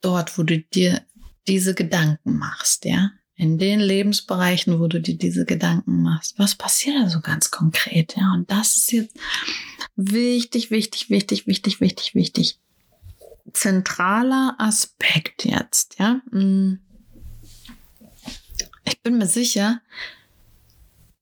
Dort, 0.00 0.36
wo 0.38 0.42
du 0.42 0.58
dir 0.58 1.02
diese 1.46 1.74
Gedanken 1.74 2.38
machst, 2.38 2.84
ja, 2.84 3.10
in 3.36 3.58
den 3.58 3.80
Lebensbereichen, 3.80 4.80
wo 4.80 4.86
du 4.86 5.00
dir 5.00 5.16
diese 5.16 5.44
Gedanken 5.44 6.02
machst, 6.02 6.38
was 6.38 6.54
passiert 6.54 6.96
da 6.96 7.08
so 7.08 7.20
ganz 7.20 7.50
konkret? 7.50 8.16
Ja, 8.16 8.32
und 8.32 8.50
das 8.50 8.76
ist 8.76 8.92
jetzt 8.92 9.16
wichtig, 9.94 10.70
wichtig, 10.70 11.10
wichtig, 11.10 11.46
wichtig, 11.46 11.80
wichtig, 11.80 12.14
wichtig. 12.14 12.58
Zentraler 13.52 14.54
Aspekt 14.58 15.44
jetzt, 15.44 15.98
ja. 15.98 16.22
Mm. 16.30 16.80
Ich 18.84 19.00
bin 19.02 19.18
mir 19.18 19.26
sicher, 19.26 19.80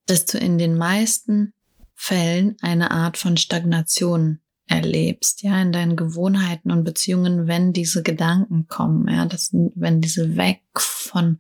dass 0.06 0.26
du 0.26 0.38
in 0.38 0.58
den 0.58 0.76
meisten 0.76 1.52
Fällen 1.94 2.56
eine 2.60 2.90
Art 2.90 3.16
von 3.16 3.36
Stagnation 3.36 4.40
erlebst, 4.66 5.42
ja, 5.42 5.60
in 5.60 5.72
deinen 5.72 5.96
Gewohnheiten 5.96 6.70
und 6.70 6.84
Beziehungen, 6.84 7.46
wenn 7.48 7.72
diese 7.72 8.02
Gedanken 8.02 8.66
kommen, 8.68 9.08
ja, 9.08 9.26
das, 9.26 9.50
wenn 9.52 10.00
diese 10.00 10.36
weg 10.36 10.62
von 10.74 11.38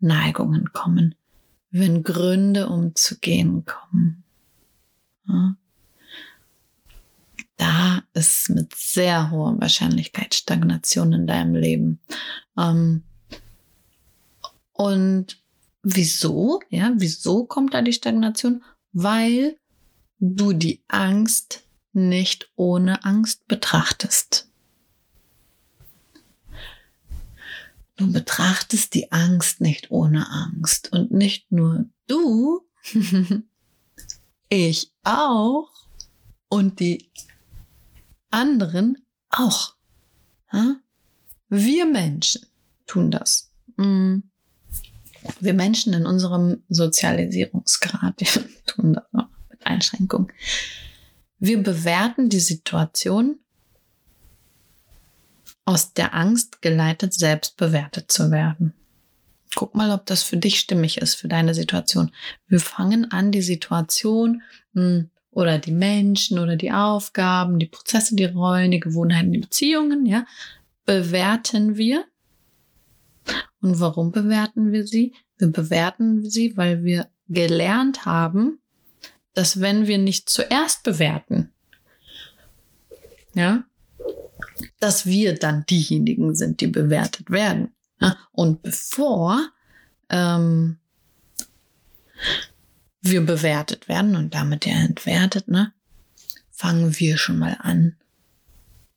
Neigungen 0.00 0.72
kommen, 0.72 1.14
wenn 1.70 2.02
Gründe 2.02 2.68
umzugehen 2.68 3.64
kommen. 3.64 4.24
Ja. 5.26 5.56
Da 7.56 8.02
ist 8.14 8.50
mit 8.50 8.74
sehr 8.74 9.30
hoher 9.30 9.60
Wahrscheinlichkeit 9.60 10.34
Stagnation 10.34 11.12
in 11.12 11.26
deinem 11.26 11.54
Leben. 11.56 11.98
Ähm, 12.56 13.02
und 14.72 15.42
wieso? 15.82 16.60
Ja, 16.70 16.92
wieso 16.94 17.44
kommt 17.44 17.74
da 17.74 17.82
die 17.82 17.92
Stagnation? 17.92 18.62
Weil 18.92 19.56
du 20.20 20.52
die 20.52 20.82
Angst 20.86 21.64
nicht 21.92 22.50
ohne 22.54 23.04
Angst 23.04 23.46
betrachtest. 23.48 24.47
Du 27.98 28.12
betrachtest 28.12 28.94
die 28.94 29.10
Angst 29.10 29.60
nicht 29.60 29.90
ohne 29.90 30.30
Angst. 30.30 30.92
Und 30.92 31.10
nicht 31.10 31.50
nur 31.50 31.84
du, 32.06 32.64
ich 34.48 34.92
auch 35.02 35.68
und 36.48 36.80
die 36.80 37.10
anderen 38.30 38.98
auch. 39.30 39.74
Wir 41.48 41.86
Menschen 41.86 42.46
tun 42.86 43.10
das. 43.10 43.50
Mm. 43.76 44.20
Wir 45.40 45.54
Menschen 45.54 45.92
in 45.92 46.06
unserem 46.06 46.62
Sozialisierungsgrad 46.68 48.14
tun 48.66 48.94
das 48.94 49.04
auch 49.12 49.28
mit 49.50 49.66
Einschränkung. 49.66 50.30
Wir 51.40 51.60
bewerten 51.62 52.28
die 52.28 52.40
Situation 52.40 53.40
aus 55.68 55.92
der 55.92 56.14
Angst 56.14 56.62
geleitet, 56.62 57.12
selbst 57.12 57.58
bewertet 57.58 58.10
zu 58.10 58.30
werden. 58.30 58.72
Guck 59.54 59.74
mal, 59.74 59.90
ob 59.90 60.06
das 60.06 60.22
für 60.22 60.38
dich 60.38 60.60
stimmig 60.60 60.96
ist, 60.96 61.16
für 61.16 61.28
deine 61.28 61.52
Situation. 61.52 62.10
Wir 62.46 62.58
fangen 62.58 63.10
an, 63.10 63.32
die 63.32 63.42
Situation 63.42 64.40
hm, 64.72 65.10
oder 65.30 65.58
die 65.58 65.72
Menschen 65.72 66.38
oder 66.38 66.56
die 66.56 66.72
Aufgaben, 66.72 67.58
die 67.58 67.66
Prozesse, 67.66 68.16
die 68.16 68.24
Rollen, 68.24 68.70
die 68.70 68.80
Gewohnheiten, 68.80 69.30
die 69.30 69.40
Beziehungen, 69.40 70.06
ja, 70.06 70.24
bewerten 70.86 71.76
wir. 71.76 72.06
Und 73.60 73.78
warum 73.78 74.10
bewerten 74.10 74.72
wir 74.72 74.86
sie? 74.86 75.12
Wir 75.36 75.48
bewerten 75.48 76.30
sie, 76.30 76.56
weil 76.56 76.82
wir 76.82 77.10
gelernt 77.28 78.06
haben, 78.06 78.58
dass 79.34 79.60
wenn 79.60 79.86
wir 79.86 79.98
nicht 79.98 80.30
zuerst 80.30 80.82
bewerten, 80.82 81.52
ja, 83.34 83.64
dass 84.80 85.06
wir 85.06 85.34
dann 85.34 85.64
diejenigen 85.66 86.34
sind, 86.34 86.60
die 86.60 86.66
bewertet 86.66 87.30
werden. 87.30 87.72
Ja? 88.00 88.16
Und 88.32 88.62
bevor 88.62 89.50
ähm, 90.08 90.78
wir 93.00 93.24
bewertet 93.24 93.88
werden 93.88 94.16
und 94.16 94.34
damit 94.34 94.66
ja 94.66 94.74
entwertet, 94.74 95.48
ne, 95.48 95.72
fangen 96.50 96.98
wir 96.98 97.16
schon 97.16 97.38
mal 97.38 97.56
an 97.60 97.96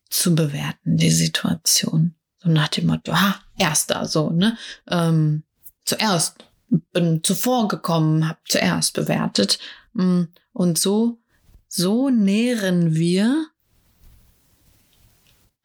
zu 0.10 0.36
bewerten, 0.36 0.98
die 0.98 1.12
Situation. 1.12 2.16
So 2.40 2.50
nach 2.50 2.70
dem 2.70 2.88
Motto, 2.88 3.14
ha, 3.14 3.40
erster, 3.58 4.06
so, 4.06 4.30
ne? 4.32 4.58
Ähm, 4.88 5.44
zuerst 5.86 6.46
bin 6.92 7.24
zuvor 7.24 7.68
gekommen, 7.68 8.28
hab 8.28 8.40
zuerst 8.48 8.94
bewertet. 8.94 9.60
Mm, 9.94 10.24
und 10.54 10.78
so, 10.78 11.20
so 11.68 12.10
nähren 12.10 12.96
wir 12.96 13.48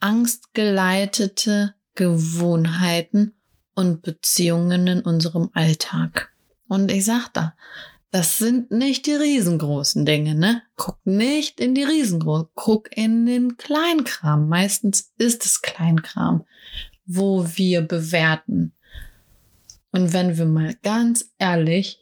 angstgeleitete 0.06 1.74
Gewohnheiten 1.96 3.34
und 3.74 4.02
Beziehungen 4.02 4.86
in 4.86 5.00
unserem 5.00 5.50
Alltag. 5.52 6.32
Und 6.68 6.92
ich 6.92 7.04
sag 7.04 7.30
da, 7.32 7.56
das 8.12 8.38
sind 8.38 8.70
nicht 8.70 9.06
die 9.06 9.14
riesengroßen 9.14 10.06
Dinge, 10.06 10.36
ne? 10.36 10.62
Guck 10.76 11.04
nicht 11.04 11.58
in 11.58 11.74
die 11.74 11.82
riesengroßen, 11.82 12.50
guck 12.54 12.96
in 12.96 13.26
den 13.26 13.56
Kleinkram. 13.56 14.48
Meistens 14.48 15.12
ist 15.18 15.44
es 15.44 15.60
Kleinkram, 15.60 16.44
wo 17.04 17.44
wir 17.56 17.82
bewerten. 17.82 18.74
Und 19.90 20.12
wenn 20.12 20.38
wir 20.38 20.46
mal 20.46 20.76
ganz 20.84 21.32
ehrlich 21.38 21.98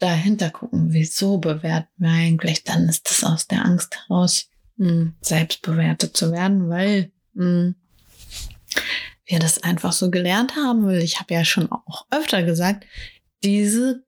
dahinter 0.00 0.50
gucken, 0.50 0.92
wieso 0.92 1.38
bewerten 1.38 1.92
wir 1.98 2.10
eigentlich, 2.10 2.64
dann 2.64 2.88
ist 2.88 3.08
es 3.08 3.22
aus 3.22 3.46
der 3.46 3.64
Angst 3.64 3.96
heraus, 3.96 4.48
hm, 4.76 5.14
selbst 5.20 5.62
bewertet 5.62 6.16
zu 6.16 6.32
werden, 6.32 6.68
weil 6.68 7.12
mh, 7.34 7.44
hm, 7.44 7.74
wir 9.26 9.38
das 9.38 9.62
einfach 9.62 9.92
so 9.92 10.10
gelernt 10.10 10.56
haben, 10.56 10.84
weil 10.86 11.02
ich 11.02 11.18
habe 11.18 11.32
ja 11.34 11.44
schon 11.44 11.70
auch 11.70 12.06
öfter 12.10 12.42
gesagt, 12.42 12.86
diese 13.42 14.04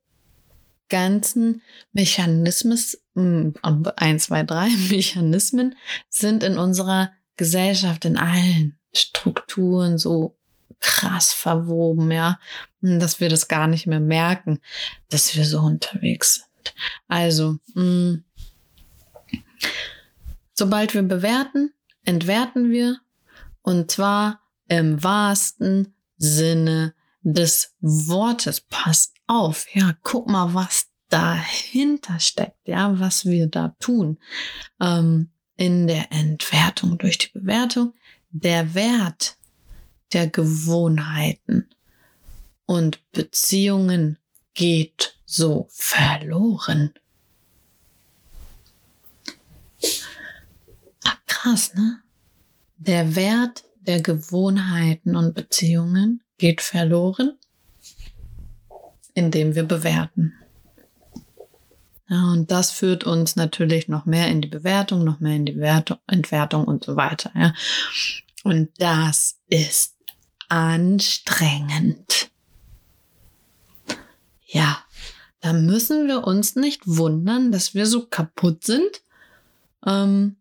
ganzen 0.89 1.63
Mechanismen, 1.93 3.55
1, 3.97 4.25
2, 4.25 4.43
3 4.43 4.69
Mechanismen 4.91 5.75
sind 6.09 6.43
in 6.43 6.59
unserer 6.59 7.13
Gesellschaft, 7.37 8.05
in 8.05 8.17
allen 8.17 8.79
Strukturen 8.95 9.99
so 9.99 10.39
krass 10.81 11.33
verwoben, 11.33 12.11
ja, 12.11 12.39
dass 12.81 13.21
wir 13.21 13.29
das 13.29 13.49
gar 13.49 13.67
nicht 13.67 13.87
mehr 13.87 14.01
merken, 14.01 14.61
dass 15.09 15.35
wir 15.35 15.45
so 15.45 15.61
unterwegs 15.61 16.35
sind. 16.35 16.75
Also, 17.09 17.59
mh, 17.75 18.19
sobald 20.55 20.95
wir 20.95 21.03
bewerten, 21.03 21.73
entwerten 22.05 22.71
wir 22.71 22.99
und 23.67 23.91
zwar 23.91 24.41
im 24.69 25.03
wahrsten 25.03 25.93
Sinne 26.17 26.95
des 27.23 27.75
Wortes. 27.81 28.61
Passt 28.61 29.15
auf, 29.27 29.67
ja, 29.75 29.97
guck 30.05 30.29
mal, 30.29 30.55
was 30.55 30.87
dahinter 31.09 32.21
steckt, 32.21 32.69
ja, 32.69 32.99
was 33.01 33.25
wir 33.25 33.49
da 33.49 33.75
tun. 33.81 34.19
Ähm, 34.81 35.31
in 35.57 35.89
der 35.89 36.13
Entwertung 36.13 36.97
durch 36.99 37.19
die 37.19 37.37
Bewertung, 37.37 37.93
der 38.31 38.75
Wert 38.75 39.37
der 40.13 40.29
Gewohnheiten 40.29 41.69
und 42.67 43.01
Beziehungen 43.11 44.19
geht 44.55 45.19
so 45.25 45.67
verloren. 45.71 46.95
Ach, 51.03 51.19
krass, 51.27 51.75
ne? 51.75 52.06
Der 52.79 53.17
Wert 53.17 53.65
der 53.81 54.03
Gewohnheiten 54.03 55.17
und 55.17 55.35
Beziehungen 55.35 56.23
geht 56.39 56.61
verloren, 56.61 57.39
indem 59.15 59.55
wir 59.55 59.65
bewerten. 59.65 60.35
Ja, 62.09 62.31
und 62.33 62.51
das 62.51 62.71
führt 62.71 63.05
uns 63.05 63.35
natürlich 63.35 63.89
noch 63.89 64.07
mehr 64.07 64.29
in 64.29 64.41
die 64.41 64.49
Bewertung, 64.49 65.03
noch 65.03 65.19
mehr 65.19 65.37
in 65.37 65.47
die 65.47 65.57
Wertung, 65.57 65.99
Entwertung 66.07 66.65
und 66.65 66.85
so 66.85 66.95
weiter. 66.95 67.33
Ja. 67.35 67.55
Und 68.45 68.71
das 68.79 69.39
ist 69.49 69.97
anstrengend. 70.49 72.31
Ja, 74.47 74.79
da 75.41 75.53
müssen 75.53 76.07
wir 76.07 76.25
uns 76.25 76.55
nicht 76.55 76.83
wundern, 76.87 77.51
dass 77.51 77.75
wir 77.75 77.87
so 77.87 78.07
kaputt 78.07 78.65
sind. 78.65 79.03
Ähm, 79.85 80.37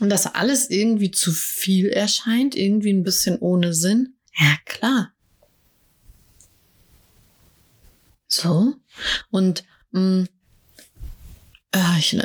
und 0.00 0.10
dass 0.10 0.26
alles 0.26 0.70
irgendwie 0.70 1.10
zu 1.10 1.32
viel 1.32 1.88
erscheint, 1.88 2.54
irgendwie 2.54 2.92
ein 2.92 3.02
bisschen 3.02 3.38
ohne 3.38 3.74
Sinn. 3.74 4.14
Ja, 4.38 4.56
klar. 4.64 5.12
So. 8.28 8.74
Und 9.30 9.64
mh, 9.92 10.00
mm, 10.00 10.28
äh, 11.72 11.98
ich, 11.98 12.18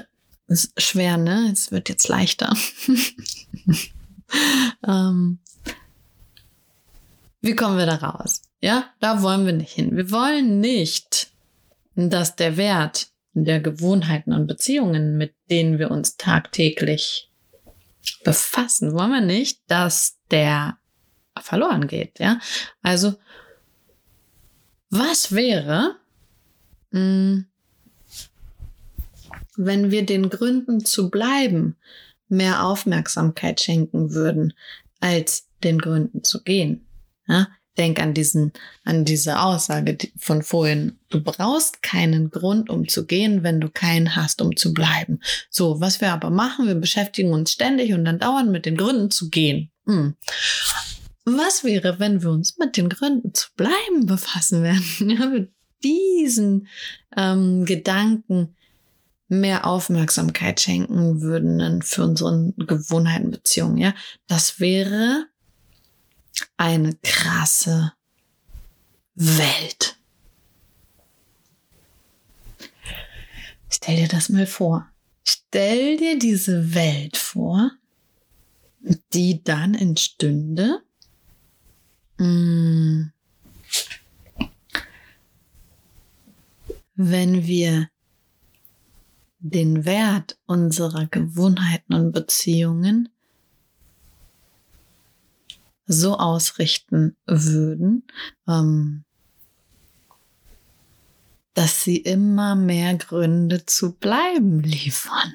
ist 0.48 0.82
schwer, 0.82 1.18
ne? 1.18 1.50
Es 1.52 1.72
wird 1.72 1.90
jetzt 1.90 2.08
leichter. 2.08 2.56
ähm, 4.88 5.40
wie 7.42 7.56
kommen 7.56 7.78
wir 7.78 7.86
da 7.86 7.96
raus? 7.96 8.42
Ja, 8.62 8.92
da 9.00 9.24
wollen 9.24 9.46
wir 9.46 9.54
nicht 9.54 9.74
hin. 9.74 9.96
Wir 9.96 10.12
wollen 10.12 10.60
nicht, 10.60 11.32
dass 11.96 12.36
der 12.36 12.58
Wert 12.58 13.08
der 13.34 13.60
Gewohnheiten 13.60 14.34
und 14.34 14.48
Beziehungen, 14.48 15.18
mit 15.18 15.34
denen 15.50 15.80
wir 15.80 15.90
uns 15.90 16.18
tagtäglich 16.18 17.31
befassen, 18.24 18.94
wollen 18.94 19.12
wir 19.12 19.22
nicht, 19.22 19.62
dass 19.68 20.18
der 20.30 20.78
verloren 21.40 21.88
geht. 21.88 22.20
Ja, 22.20 22.40
also 22.82 23.16
was 24.90 25.34
wäre, 25.34 25.96
hm, 26.92 27.46
wenn 29.56 29.92
wir 29.92 30.06
den 30.06 30.30
Gründen 30.30 30.84
zu 30.84 31.10
bleiben 31.10 31.78
mehr 32.28 32.66
Aufmerksamkeit 32.66 33.62
schenken 33.62 34.14
würden, 34.14 34.54
als 35.00 35.48
den 35.64 35.80
Gründen 35.80 36.24
zu 36.24 36.44
gehen? 36.44 36.86
Ja, 37.28 37.48
Denk 37.78 38.00
an 38.00 38.14
diesen, 38.14 38.52
an 38.84 39.06
diese 39.06 39.40
Aussage 39.40 39.98
von 40.18 40.44
vorhin. 40.44 41.00
Du 41.10 41.22
brauchst 41.24 41.82
keinen 41.82 42.30
Grund, 42.30 42.70
um 42.70 42.88
zu 42.88 43.06
gehen, 43.06 43.44
wenn 43.44 43.62
du 43.62 43.70
keinen 43.70 44.16
hast, 44.16 44.42
um 44.42 44.58
zu 44.58 44.74
bleiben. 44.74 45.22
So, 45.50 45.80
was 45.80 46.02
wir 46.02 46.12
aber 46.12 46.30
machen, 46.30 46.68
wir 46.68 46.76
beschäftigen 46.76 47.32
uns 47.32 47.52
ständig 47.54 47.94
und 47.94 48.04
dann 48.06 48.20
dauern 48.20 48.52
mit 48.52 48.66
den 48.66 48.76
Gründen 48.76 49.10
zu 49.10 49.30
gehen. 49.30 49.72
Hm. 49.86 50.16
Was 51.26 51.64
wäre, 51.64 52.00
wenn 52.00 52.22
wir 52.22 52.32
uns 52.32 52.58
mit 52.58 52.78
den 52.78 52.90
Gründen 52.90 53.34
zu 53.34 53.48
bleiben 53.56 54.06
befassen 54.06 54.64
werden? 54.64 54.84
Ja, 55.00 55.28
mit 55.28 55.52
diesen 55.84 56.68
ähm, 57.16 57.66
Gedanken 57.66 58.56
mehr 59.28 59.66
Aufmerksamkeit 59.66 60.60
schenken 60.60 61.22
würden 61.22 61.82
für 61.82 62.04
unsere 62.04 62.54
Gewohnheiten, 62.58 63.32
Beziehungen. 63.32 63.78
Ja, 63.78 63.94
das 64.28 64.60
wäre 64.60 65.26
eine 66.58 66.96
krasse 67.02 67.94
Welt. 69.16 69.98
Stell 73.70 73.96
dir 73.96 74.08
das 74.08 74.30
mal 74.30 74.46
vor. 74.46 74.92
Stell 75.24 75.98
dir 75.98 76.20
diese 76.20 76.74
Welt 76.74 77.18
vor, 77.18 77.72
die 79.14 79.44
dann 79.44 79.74
entstünde. 79.74 80.82
Mm. 82.18 83.12
Wenn 86.96 87.48
wir 87.48 87.90
den 89.40 89.86
Wert 89.86 90.38
unserer 90.46 91.08
Gewohnheiten 91.08 91.94
und 91.94 92.12
Beziehungen 92.12 93.10
so 95.92 96.18
ausrichten 96.18 97.16
würden, 97.26 98.06
ähm, 98.48 99.04
dass 101.54 101.84
sie 101.84 101.98
immer 101.98 102.56
mehr 102.56 102.96
Gründe 102.96 103.66
zu 103.66 103.94
bleiben 103.94 104.62
liefern. 104.62 105.34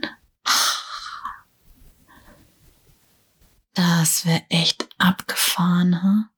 Das 3.74 4.24
wäre 4.24 4.42
echt 4.48 4.88
abgefahren, 4.96 6.02
ha? 6.02 6.30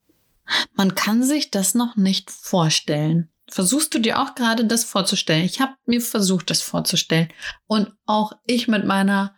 Man 0.75 0.95
kann 0.95 1.23
sich 1.23 1.51
das 1.51 1.75
noch 1.75 1.95
nicht 1.97 2.31
vorstellen. 2.31 3.31
Versuchst 3.51 3.95
du 3.95 3.99
dir 3.99 4.21
auch 4.21 4.35
gerade 4.35 4.65
das 4.65 4.85
vorzustellen? 4.85 5.45
Ich 5.45 5.61
habe 5.61 5.75
mir 5.87 6.01
versucht, 6.01 6.51
das 6.51 6.63
vorzustellen. 6.63 7.29
Und 7.67 7.93
auch 8.07 8.33
ich 8.47 8.67
mit 8.67 8.85
meiner 8.85 9.37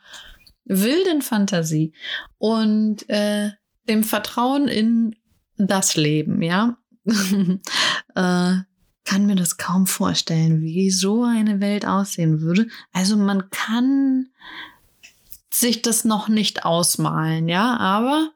wilden 0.65 1.21
Fantasie 1.21 1.93
und 2.39 3.09
äh, 3.09 3.51
dem 3.89 4.05
Vertrauen 4.05 4.69
in 4.69 5.17
das 5.57 5.97
Leben, 5.97 6.43
ja, 6.43 6.77
äh, 7.05 8.57
kann 9.05 9.27
mir 9.27 9.35
das 9.35 9.57
kaum 9.57 9.87
vorstellen, 9.87 10.61
wie 10.63 10.91
so 10.91 11.25
eine 11.25 11.61
Welt 11.61 11.85
aussehen 11.87 12.41
würde. 12.41 12.69
Also 12.93 13.17
man 13.17 13.51
kann 13.51 14.29
sich 15.53 15.83
das 15.83 16.05
noch 16.05 16.29
nicht 16.29 16.65
ausmalen, 16.65 17.49
ja, 17.49 17.77
aber 17.77 18.31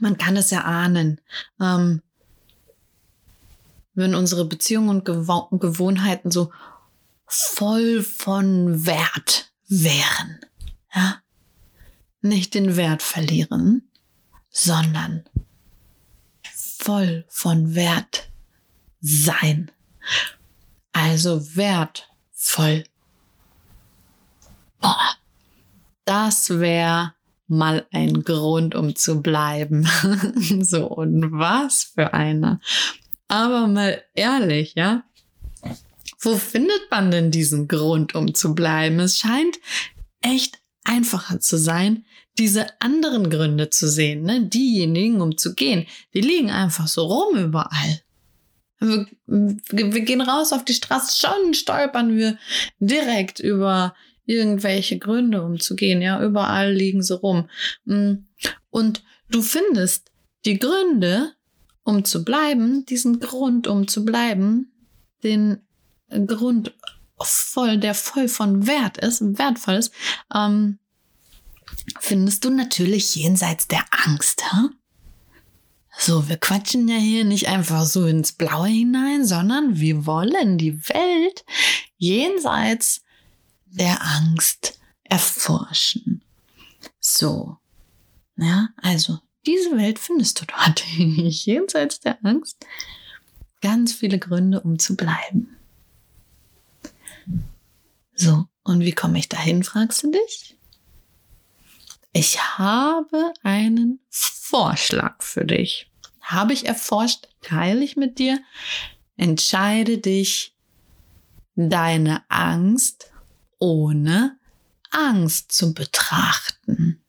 man 0.00 0.16
kann 0.16 0.36
es 0.36 0.52
erahnen. 0.52 1.20
Ähm, 1.60 2.02
wenn 3.94 4.14
unsere 4.14 4.44
Beziehungen 4.44 5.02
und 5.02 5.04
Gewohnheiten 5.04 6.30
so 6.30 6.52
voll 7.26 8.02
von 8.02 8.86
Wert 8.86 9.52
wären, 9.66 10.40
ja, 10.94 11.16
nicht 12.20 12.54
den 12.54 12.76
Wert 12.76 13.02
verlieren, 13.02 13.87
sondern 14.58 15.24
voll 16.52 17.24
von 17.28 17.74
Wert 17.76 18.28
sein. 19.00 19.70
Also 20.92 21.54
wertvoll. 21.54 22.84
Boah, 24.80 25.14
das 26.04 26.50
wäre 26.50 27.14
mal 27.46 27.86
ein 27.92 28.24
Grund, 28.24 28.74
um 28.74 28.96
zu 28.96 29.22
bleiben. 29.22 29.88
so, 30.60 30.86
und 30.88 31.30
was 31.32 31.92
für 31.94 32.12
einer. 32.12 32.60
Aber 33.28 33.68
mal 33.68 34.02
ehrlich, 34.14 34.74
ja. 34.74 35.04
Wo 36.20 36.36
findet 36.36 36.90
man 36.90 37.12
denn 37.12 37.30
diesen 37.30 37.68
Grund, 37.68 38.16
um 38.16 38.34
zu 38.34 38.56
bleiben? 38.56 38.98
Es 38.98 39.18
scheint 39.18 39.58
echt 40.20 40.60
einfacher 40.82 41.38
zu 41.38 41.58
sein, 41.58 42.04
diese 42.38 42.80
anderen 42.80 43.30
Gründe 43.30 43.70
zu 43.70 43.88
sehen, 43.88 44.22
ne? 44.22 44.42
diejenigen, 44.42 45.20
um 45.20 45.36
zu 45.36 45.54
gehen, 45.54 45.86
die 46.14 46.20
liegen 46.20 46.50
einfach 46.50 46.88
so 46.88 47.06
rum 47.06 47.36
überall. 47.36 48.00
Wir, 48.80 49.06
wir 49.26 50.00
gehen 50.02 50.20
raus 50.20 50.52
auf 50.52 50.64
die 50.64 50.74
Straße, 50.74 51.18
schon 51.18 51.54
stolpern 51.54 52.16
wir 52.16 52.38
direkt 52.78 53.40
über 53.40 53.94
irgendwelche 54.24 54.98
Gründe, 54.98 55.42
um 55.42 55.58
zu 55.58 55.74
gehen. 55.74 56.00
Ja, 56.00 56.22
überall 56.22 56.72
liegen 56.72 57.02
sie 57.02 57.16
rum. 57.16 57.48
Mm. 57.86 58.26
Und 58.70 59.02
du 59.30 59.42
findest 59.42 60.12
die 60.44 60.58
Gründe, 60.60 61.32
um 61.82 62.04
zu 62.04 62.24
bleiben, 62.24 62.84
diesen 62.86 63.18
Grund, 63.18 63.66
um 63.66 63.88
zu 63.88 64.04
bleiben, 64.04 64.72
den 65.24 65.66
Grund 66.26 66.72
voll, 67.18 67.78
der 67.78 67.94
voll 67.94 68.28
von 68.28 68.66
Wert 68.66 68.98
ist, 68.98 69.22
wertvoll 69.38 69.74
ist, 69.74 69.92
ähm, 70.32 70.78
findest 72.00 72.44
du 72.44 72.50
natürlich 72.50 73.14
jenseits 73.16 73.68
der 73.68 73.84
Angst. 73.90 74.42
Huh? 74.52 74.70
So, 75.98 76.28
wir 76.28 76.36
quatschen 76.36 76.86
ja 76.88 76.96
hier 76.96 77.24
nicht 77.24 77.48
einfach 77.48 77.84
so 77.84 78.06
ins 78.06 78.32
Blaue 78.32 78.68
hinein, 78.68 79.24
sondern 79.24 79.78
wir 79.80 80.06
wollen 80.06 80.56
die 80.56 80.88
Welt 80.88 81.44
jenseits 81.96 83.02
der 83.66 84.00
Angst 84.02 84.78
erforschen. 85.02 86.22
So. 87.00 87.56
Ja, 88.36 88.68
also 88.76 89.18
diese 89.44 89.76
Welt 89.76 89.98
findest 89.98 90.40
du 90.40 90.44
dort 90.46 90.84
jenseits 90.96 92.00
der 92.00 92.24
Angst. 92.24 92.64
Ganz 93.60 93.92
viele 93.92 94.18
Gründe, 94.18 94.60
um 94.60 94.78
zu 94.78 94.94
bleiben. 94.94 95.56
So, 98.14 98.46
und 98.62 98.80
wie 98.80 98.92
komme 98.92 99.18
ich 99.18 99.28
dahin, 99.28 99.64
fragst 99.64 100.02
du 100.02 100.12
dich? 100.12 100.57
Ich 102.12 102.40
habe 102.58 103.32
einen 103.42 104.00
Vorschlag 104.10 105.22
für 105.22 105.44
dich. 105.44 105.90
Habe 106.20 106.52
ich 106.52 106.66
erforscht, 106.66 107.28
teile 107.42 107.84
ich 107.84 107.96
mit 107.96 108.18
dir. 108.18 108.38
Entscheide 109.16 109.98
dich, 109.98 110.54
deine 111.54 112.22
Angst 112.28 113.10
ohne 113.58 114.38
Angst 114.90 115.52
zu 115.52 115.74
betrachten. 115.74 117.02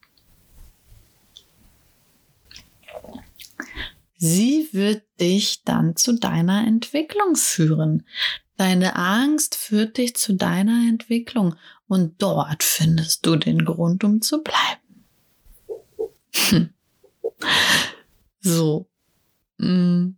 Sie 4.18 4.68
wird 4.74 5.04
dich 5.22 5.64
dann 5.64 5.96
zu 5.96 6.14
deiner 6.14 6.68
Entwicklung 6.68 7.36
führen. 7.36 8.06
Deine 8.58 8.98
Angst 8.98 9.56
führt 9.56 9.98
dich 9.98 10.16
zu 10.18 10.34
deiner 10.34 10.90
Entwicklung 10.90 11.56
und 11.88 12.22
dort 12.22 12.64
findest 12.64 13.26
du 13.26 13.38
den 13.38 13.64
Grund, 13.64 14.04
um 14.04 14.22
zu 14.22 14.44
bleiben. 14.44 14.89
So. 18.42 18.90
Hm. 19.60 20.18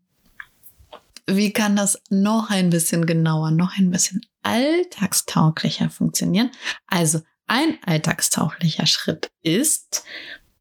Wie 1.25 1.51
kann 1.53 1.75
das 1.75 1.99
noch 2.09 2.49
ein 2.49 2.69
bisschen 2.69 3.05
genauer, 3.05 3.51
noch 3.51 3.77
ein 3.77 3.89
bisschen 3.89 4.21
alltagstauglicher 4.43 5.89
funktionieren. 5.89 6.51
Also 6.87 7.21
ein 7.47 7.77
alltagstauglicher 7.85 8.85
Schritt 8.85 9.31
ist 9.41 10.03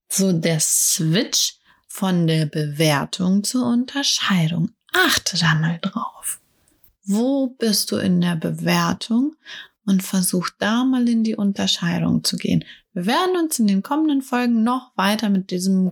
so 0.08 0.32
der 0.32 0.60
Switch 0.60 1.54
von 1.88 2.26
der 2.26 2.46
Bewertung 2.46 3.44
zur 3.44 3.66
Unterscheidung. 3.66 4.70
Achte 4.92 5.38
da 5.38 5.54
mal 5.54 5.78
drauf. 5.80 6.40
Wo 7.04 7.48
bist 7.48 7.90
du 7.90 7.96
in 7.96 8.20
der 8.20 8.36
Bewertung? 8.36 9.36
Und 9.90 10.04
versuch 10.04 10.50
da 10.60 10.84
mal 10.84 11.08
in 11.08 11.24
die 11.24 11.34
Unterscheidung 11.34 12.22
zu 12.22 12.36
gehen. 12.36 12.64
Wir 12.92 13.06
werden 13.06 13.36
uns 13.42 13.58
in 13.58 13.66
den 13.66 13.82
kommenden 13.82 14.22
Folgen 14.22 14.62
noch 14.62 14.92
weiter 14.94 15.30
mit 15.30 15.50
diesem 15.50 15.90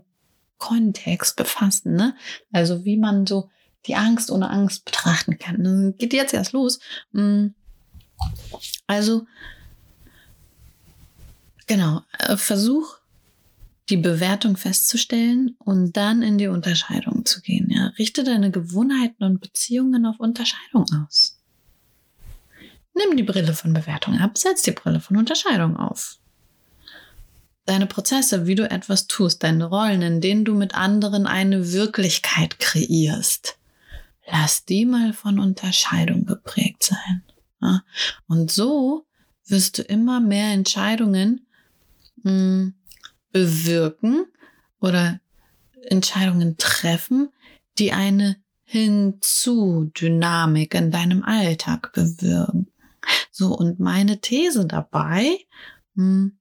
Kontext 0.57 1.35
befassen. 1.35 1.97
Ne? 1.97 2.15
Also 2.53 2.85
wie 2.85 2.97
man 2.97 3.27
so 3.27 3.51
die 3.87 3.97
Angst 3.97 4.31
ohne 4.31 4.51
Angst 4.51 4.85
betrachten 4.85 5.37
kann. 5.39 5.95
geht 5.99 6.13
jetzt 6.13 6.33
erst 6.33 6.53
los. 6.53 6.79
Hm. 7.13 7.55
Also, 8.87 9.27
genau, 11.67 12.03
äh, 12.21 12.37
versuch 12.37 12.99
die 13.89 13.97
Bewertung 13.97 14.57
festzustellen 14.57 15.57
und 15.59 15.97
dann 15.97 16.23
in 16.23 16.39
die 16.39 16.47
Unterscheidung 16.47 17.25
zu 17.25 17.41
gehen. 17.41 17.69
Ja. 17.69 17.89
Richte 17.99 18.23
deine 18.23 18.53
Gewohnheiten 18.53 19.25
und 19.25 19.41
Beziehungen 19.41 20.07
auf 20.07 20.21
Unterscheidung 20.21 20.87
aus. 21.05 21.38
Nimm 22.99 23.17
die 23.17 23.23
Brille 23.23 23.55
von 23.55 23.73
Bewertung 23.73 24.19
ab, 24.19 24.37
setz 24.37 24.63
die 24.63 24.73
Brille 24.73 25.01
von 25.01 25.17
Unterscheidung 25.17 25.77
auf. 25.77 26.19
Deine 27.65 27.87
Prozesse, 27.87 28.47
wie 28.47 28.55
du 28.55 28.69
etwas 28.69 29.07
tust, 29.07 29.43
deine 29.43 29.67
Rollen, 29.67 30.03
in 30.03 30.21
denen 30.21 30.45
du 30.45 30.55
mit 30.55 30.75
anderen 30.75 31.27
eine 31.27 31.73
Wirklichkeit 31.73 32.59
kreierst, 32.59 33.59
lass 34.27 34.65
die 34.65 34.85
mal 34.85 35.13
von 35.13 35.39
Unterscheidung 35.39 36.27
geprägt 36.27 36.83
sein. 36.83 37.23
Und 38.27 38.51
so 38.51 39.07
wirst 39.47 39.79
du 39.79 39.83
immer 39.83 40.21
mehr 40.21 40.53
Entscheidungen 40.53 41.47
hm, 42.23 42.75
bewirken 43.33 44.27
oder 44.81 45.21
Entscheidungen 45.83 46.57
treffen, 46.57 47.29
die 47.79 47.93
eine 47.93 48.37
Hinzu-Dynamik 48.65 50.75
in 50.75 50.91
deinem 50.91 51.23
Alltag 51.23 51.93
bewirken. 51.93 52.69
So, 53.31 53.57
und 53.57 53.79
meine 53.79 54.21
These 54.21 54.66
dabei, 54.66 55.38
hm, 55.94 56.38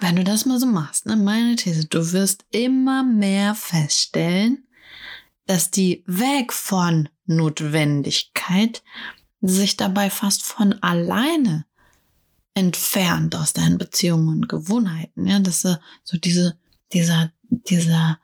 wenn 0.00 0.16
du 0.16 0.24
das 0.24 0.46
mal 0.46 0.58
so 0.58 0.66
machst, 0.66 1.06
ne, 1.06 1.16
meine 1.16 1.56
These, 1.56 1.86
du 1.86 2.12
wirst 2.12 2.44
immer 2.50 3.02
mehr 3.02 3.54
feststellen, 3.54 4.66
dass 5.46 5.70
die 5.70 6.02
Weg 6.06 6.52
von 6.52 7.08
Notwendigkeit 7.26 8.82
sich 9.40 9.76
dabei 9.76 10.10
fast 10.10 10.42
von 10.42 10.72
alleine 10.82 11.66
entfernt 12.54 13.34
aus 13.34 13.52
deinen 13.52 13.78
Beziehungen 13.78 14.28
und 14.28 14.48
Gewohnheiten. 14.48 15.26
Ja, 15.26 15.38
dass 15.40 15.62
so 15.62 16.16
diese, 16.16 16.56
dieser, 16.92 17.32
dieser 17.50 18.18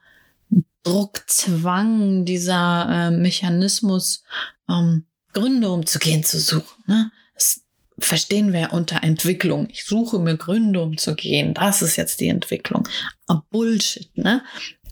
Druckzwang, 0.83 2.25
dieser 2.25 2.89
äh, 2.89 3.11
Mechanismus, 3.11 4.23
ähm, 4.69 5.05
Gründe 5.33 5.71
umzugehen 5.71 6.25
zu 6.25 6.41
suchen. 6.41 6.80
Ne? 6.91 7.13
Das 7.35 7.63
verstehen 8.01 8.53
wir 8.53 8.73
unter 8.73 9.05
Entwicklung. 9.05 9.69
Ich 9.71 9.85
suche 9.85 10.19
mir 10.19 10.37
Gründe 10.37 10.83
umzugehen. 10.83 11.55
Das 11.55 11.83
ist 11.83 11.95
jetzt 11.95 12.19
die 12.19 12.27
Entwicklung. 12.27 12.89
Aber 13.29 13.47
Bullshit, 13.51 14.11
ne? 14.17 14.43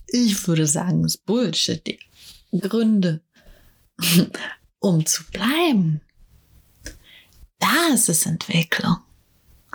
Ich 0.07 0.47
würde 0.47 0.65
sagen, 0.65 1.03
es 1.03 1.15
ist 1.15 1.25
Bullshit. 1.25 1.85
Die 1.85 1.99
Gründe, 2.57 3.21
um 4.79 5.05
zu 5.05 5.25
bleiben, 5.25 5.99
das 7.59 8.07
ist 8.07 8.25
Entwicklung. 8.25 8.95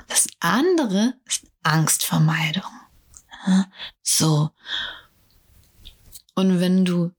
Das 0.08 0.26
andere 0.40 1.12
ist 1.26 1.46
Angstvermeidung. 1.62 2.72
So. 4.02 4.50
Und 6.34 6.58
wenn 6.58 6.87
du 6.87 7.12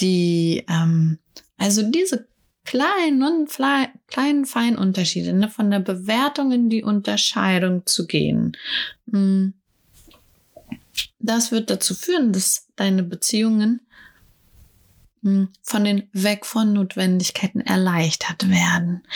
die, 0.00 0.64
ähm, 0.68 1.18
also 1.58 1.82
diese 1.82 2.28
kleinen 2.66 3.22
und 3.22 3.50
kleinen 4.08 4.44
feinen 4.44 4.76
Unterschiede, 4.76 5.32
ne, 5.32 5.48
von 5.48 5.70
der 5.70 5.80
Bewertung 5.80 6.52
in 6.52 6.68
die 6.68 6.82
Unterscheidung 6.82 7.86
zu 7.86 8.06
gehen, 8.06 8.56
hm, 9.10 9.54
das 11.18 11.50
wird 11.50 11.70
dazu 11.70 11.94
führen, 11.94 12.32
dass 12.32 12.68
deine 12.76 13.02
Beziehungen 13.02 13.80
hm, 15.22 15.48
von 15.62 15.84
den 15.84 16.08
Weg 16.12 16.46
von 16.46 16.72
Notwendigkeiten 16.72 17.60
erleichtert 17.60 18.48
werden. 18.48 19.06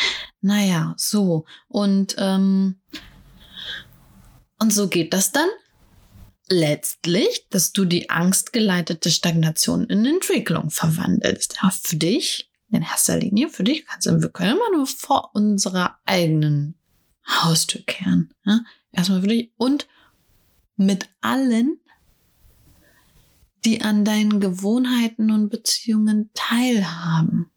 Naja, 0.40 0.94
so. 0.96 1.44
Und, 1.68 2.16
ähm, 2.18 2.80
und 4.58 4.72
so 4.72 4.88
geht 4.88 5.12
das 5.12 5.32
dann 5.32 5.48
letztlich, 6.48 7.46
dass 7.50 7.72
du 7.72 7.84
die 7.84 8.10
angstgeleitete 8.10 9.10
Stagnation 9.10 9.86
in 9.86 10.04
Entwicklung 10.04 10.70
verwandelst. 10.70 11.58
Für 11.82 11.96
dich, 11.96 12.49
in 12.70 12.82
erster 12.82 13.18
Linie, 13.18 13.48
für 13.48 13.64
dich 13.64 13.86
kannst 13.86 14.06
du, 14.06 14.20
wir 14.20 14.28
können 14.28 14.56
immer 14.56 14.76
nur 14.76 14.86
vor 14.86 15.30
unserer 15.34 15.98
eigenen 16.04 16.74
Haustür 17.26 17.82
kehren. 17.82 18.32
Ja? 18.44 18.60
Erstmal 18.92 19.22
für 19.22 19.28
dich 19.28 19.52
und 19.56 19.88
mit 20.76 21.08
allen, 21.20 21.78
die 23.64 23.82
an 23.82 24.04
deinen 24.04 24.40
Gewohnheiten 24.40 25.30
und 25.30 25.50
Beziehungen 25.50 26.30
teilhaben. 26.34 27.50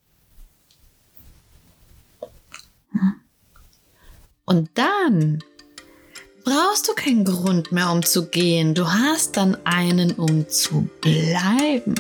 Und 4.46 4.70
dann 4.74 5.42
brauchst 6.44 6.88
du 6.90 6.94
keinen 6.94 7.24
Grund 7.24 7.72
mehr, 7.72 7.92
um 7.92 8.04
zu 8.04 8.28
gehen. 8.28 8.76
Du 8.76 8.92
hast 8.92 9.38
dann 9.38 9.58
einen, 9.66 10.12
um 10.12 10.50
zu 10.50 10.90
bleiben. 11.02 11.96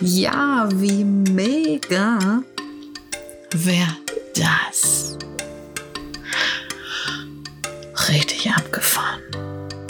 Ja, 0.00 0.68
wie 0.74 1.02
mega 1.02 2.44
wäre 3.50 3.96
das? 4.36 5.18
Richtig 8.08 8.48
abgefahren. 8.48 9.20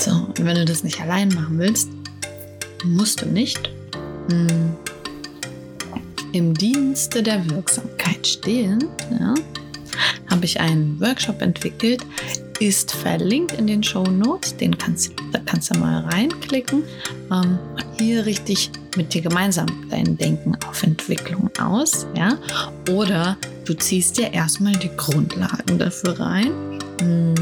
So, 0.01 0.13
und 0.13 0.39
wenn 0.39 0.55
du 0.55 0.65
das 0.65 0.83
nicht 0.83 0.99
allein 1.03 1.29
machen 1.29 1.59
willst, 1.59 1.91
musst 2.85 3.21
du 3.21 3.27
nicht 3.27 3.71
hm, 4.31 4.75
im 6.33 6.55
Dienste 6.55 7.23
der 7.23 7.49
Wirksamkeit 7.51 8.27
stehen. 8.27 8.89
Ja, 9.11 9.35
habe 10.31 10.47
ich 10.47 10.59
einen 10.59 10.99
Workshop 11.01 11.43
entwickelt, 11.43 12.01
ist 12.61 12.93
verlinkt 12.93 13.53
in 13.53 13.67
den 13.67 13.83
Show 13.83 14.05
Notes. 14.05 14.57
Den 14.57 14.77
kannst, 14.77 15.13
da 15.33 15.39
kannst 15.45 15.75
du 15.75 15.79
mal 15.79 16.05
reinklicken. 16.05 16.83
Ähm, 17.31 17.59
hier 17.99 18.27
richtig 18.27 18.71
mit 18.97 19.15
dir 19.15 19.23
gemeinsam 19.23 19.67
dein 19.91 20.17
Denken 20.17 20.57
auf 20.69 20.83
Entwicklung 20.83 21.51
aus. 21.61 22.07
Ja? 22.17 22.39
Oder 22.91 23.37
du 23.65 23.75
ziehst 23.75 24.19
dir 24.19 24.33
erstmal 24.33 24.75
die 24.75 24.91
Grundlagen 24.97 25.79
dafür 25.79 26.19
rein. 26.19 26.53
Hm, 27.01 27.35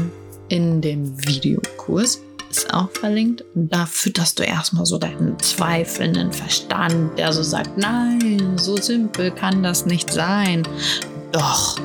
in 0.49 0.81
dem 0.81 1.17
Videokurs 1.25 2.21
ist 2.49 2.73
auch 2.73 2.89
verlinkt. 2.91 3.43
Da 3.55 3.85
fütterst 3.85 4.39
du 4.39 4.43
erstmal 4.43 4.85
so 4.85 4.97
deinen 4.97 5.37
zweifelnden 5.39 6.31
Verstand, 6.31 7.17
der 7.17 7.33
so 7.33 7.43
sagt, 7.43 7.77
nein, 7.77 8.57
so 8.57 8.77
simpel 8.77 9.31
kann 9.31 9.63
das 9.63 9.85
nicht 9.85 10.11
sein. 10.11 10.63
Doch, 11.31 11.77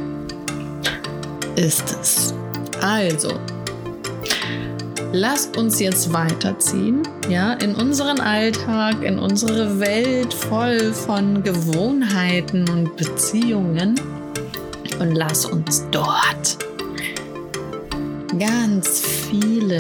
ist 1.57 1.97
es. 2.01 2.35
Also, 2.83 3.39
lasst 5.13 5.57
uns 5.57 5.79
jetzt 5.79 6.13
weiterziehen, 6.13 7.03
ja, 7.29 7.53
in 7.55 7.77
unseren 7.77 8.19
Alltag, 8.19 9.05
in 9.05 9.21
unsere 9.21 9.79
Welt 9.79 10.35
voll 10.35 10.93
von 10.93 11.45
Gewohnheiten 11.45 12.69
und 12.69 12.97
Beziehungen 12.97 13.95
und 14.99 15.15
lass 15.15 15.47
uns 15.47 15.85
dort 15.93 16.59
ganz 18.37 19.01
viele 19.31 19.79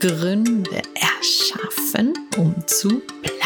Gründe 0.00 0.82
erschaffen, 0.94 2.14
um 2.36 2.52
zu 2.66 3.00
bleiben. 3.22 3.37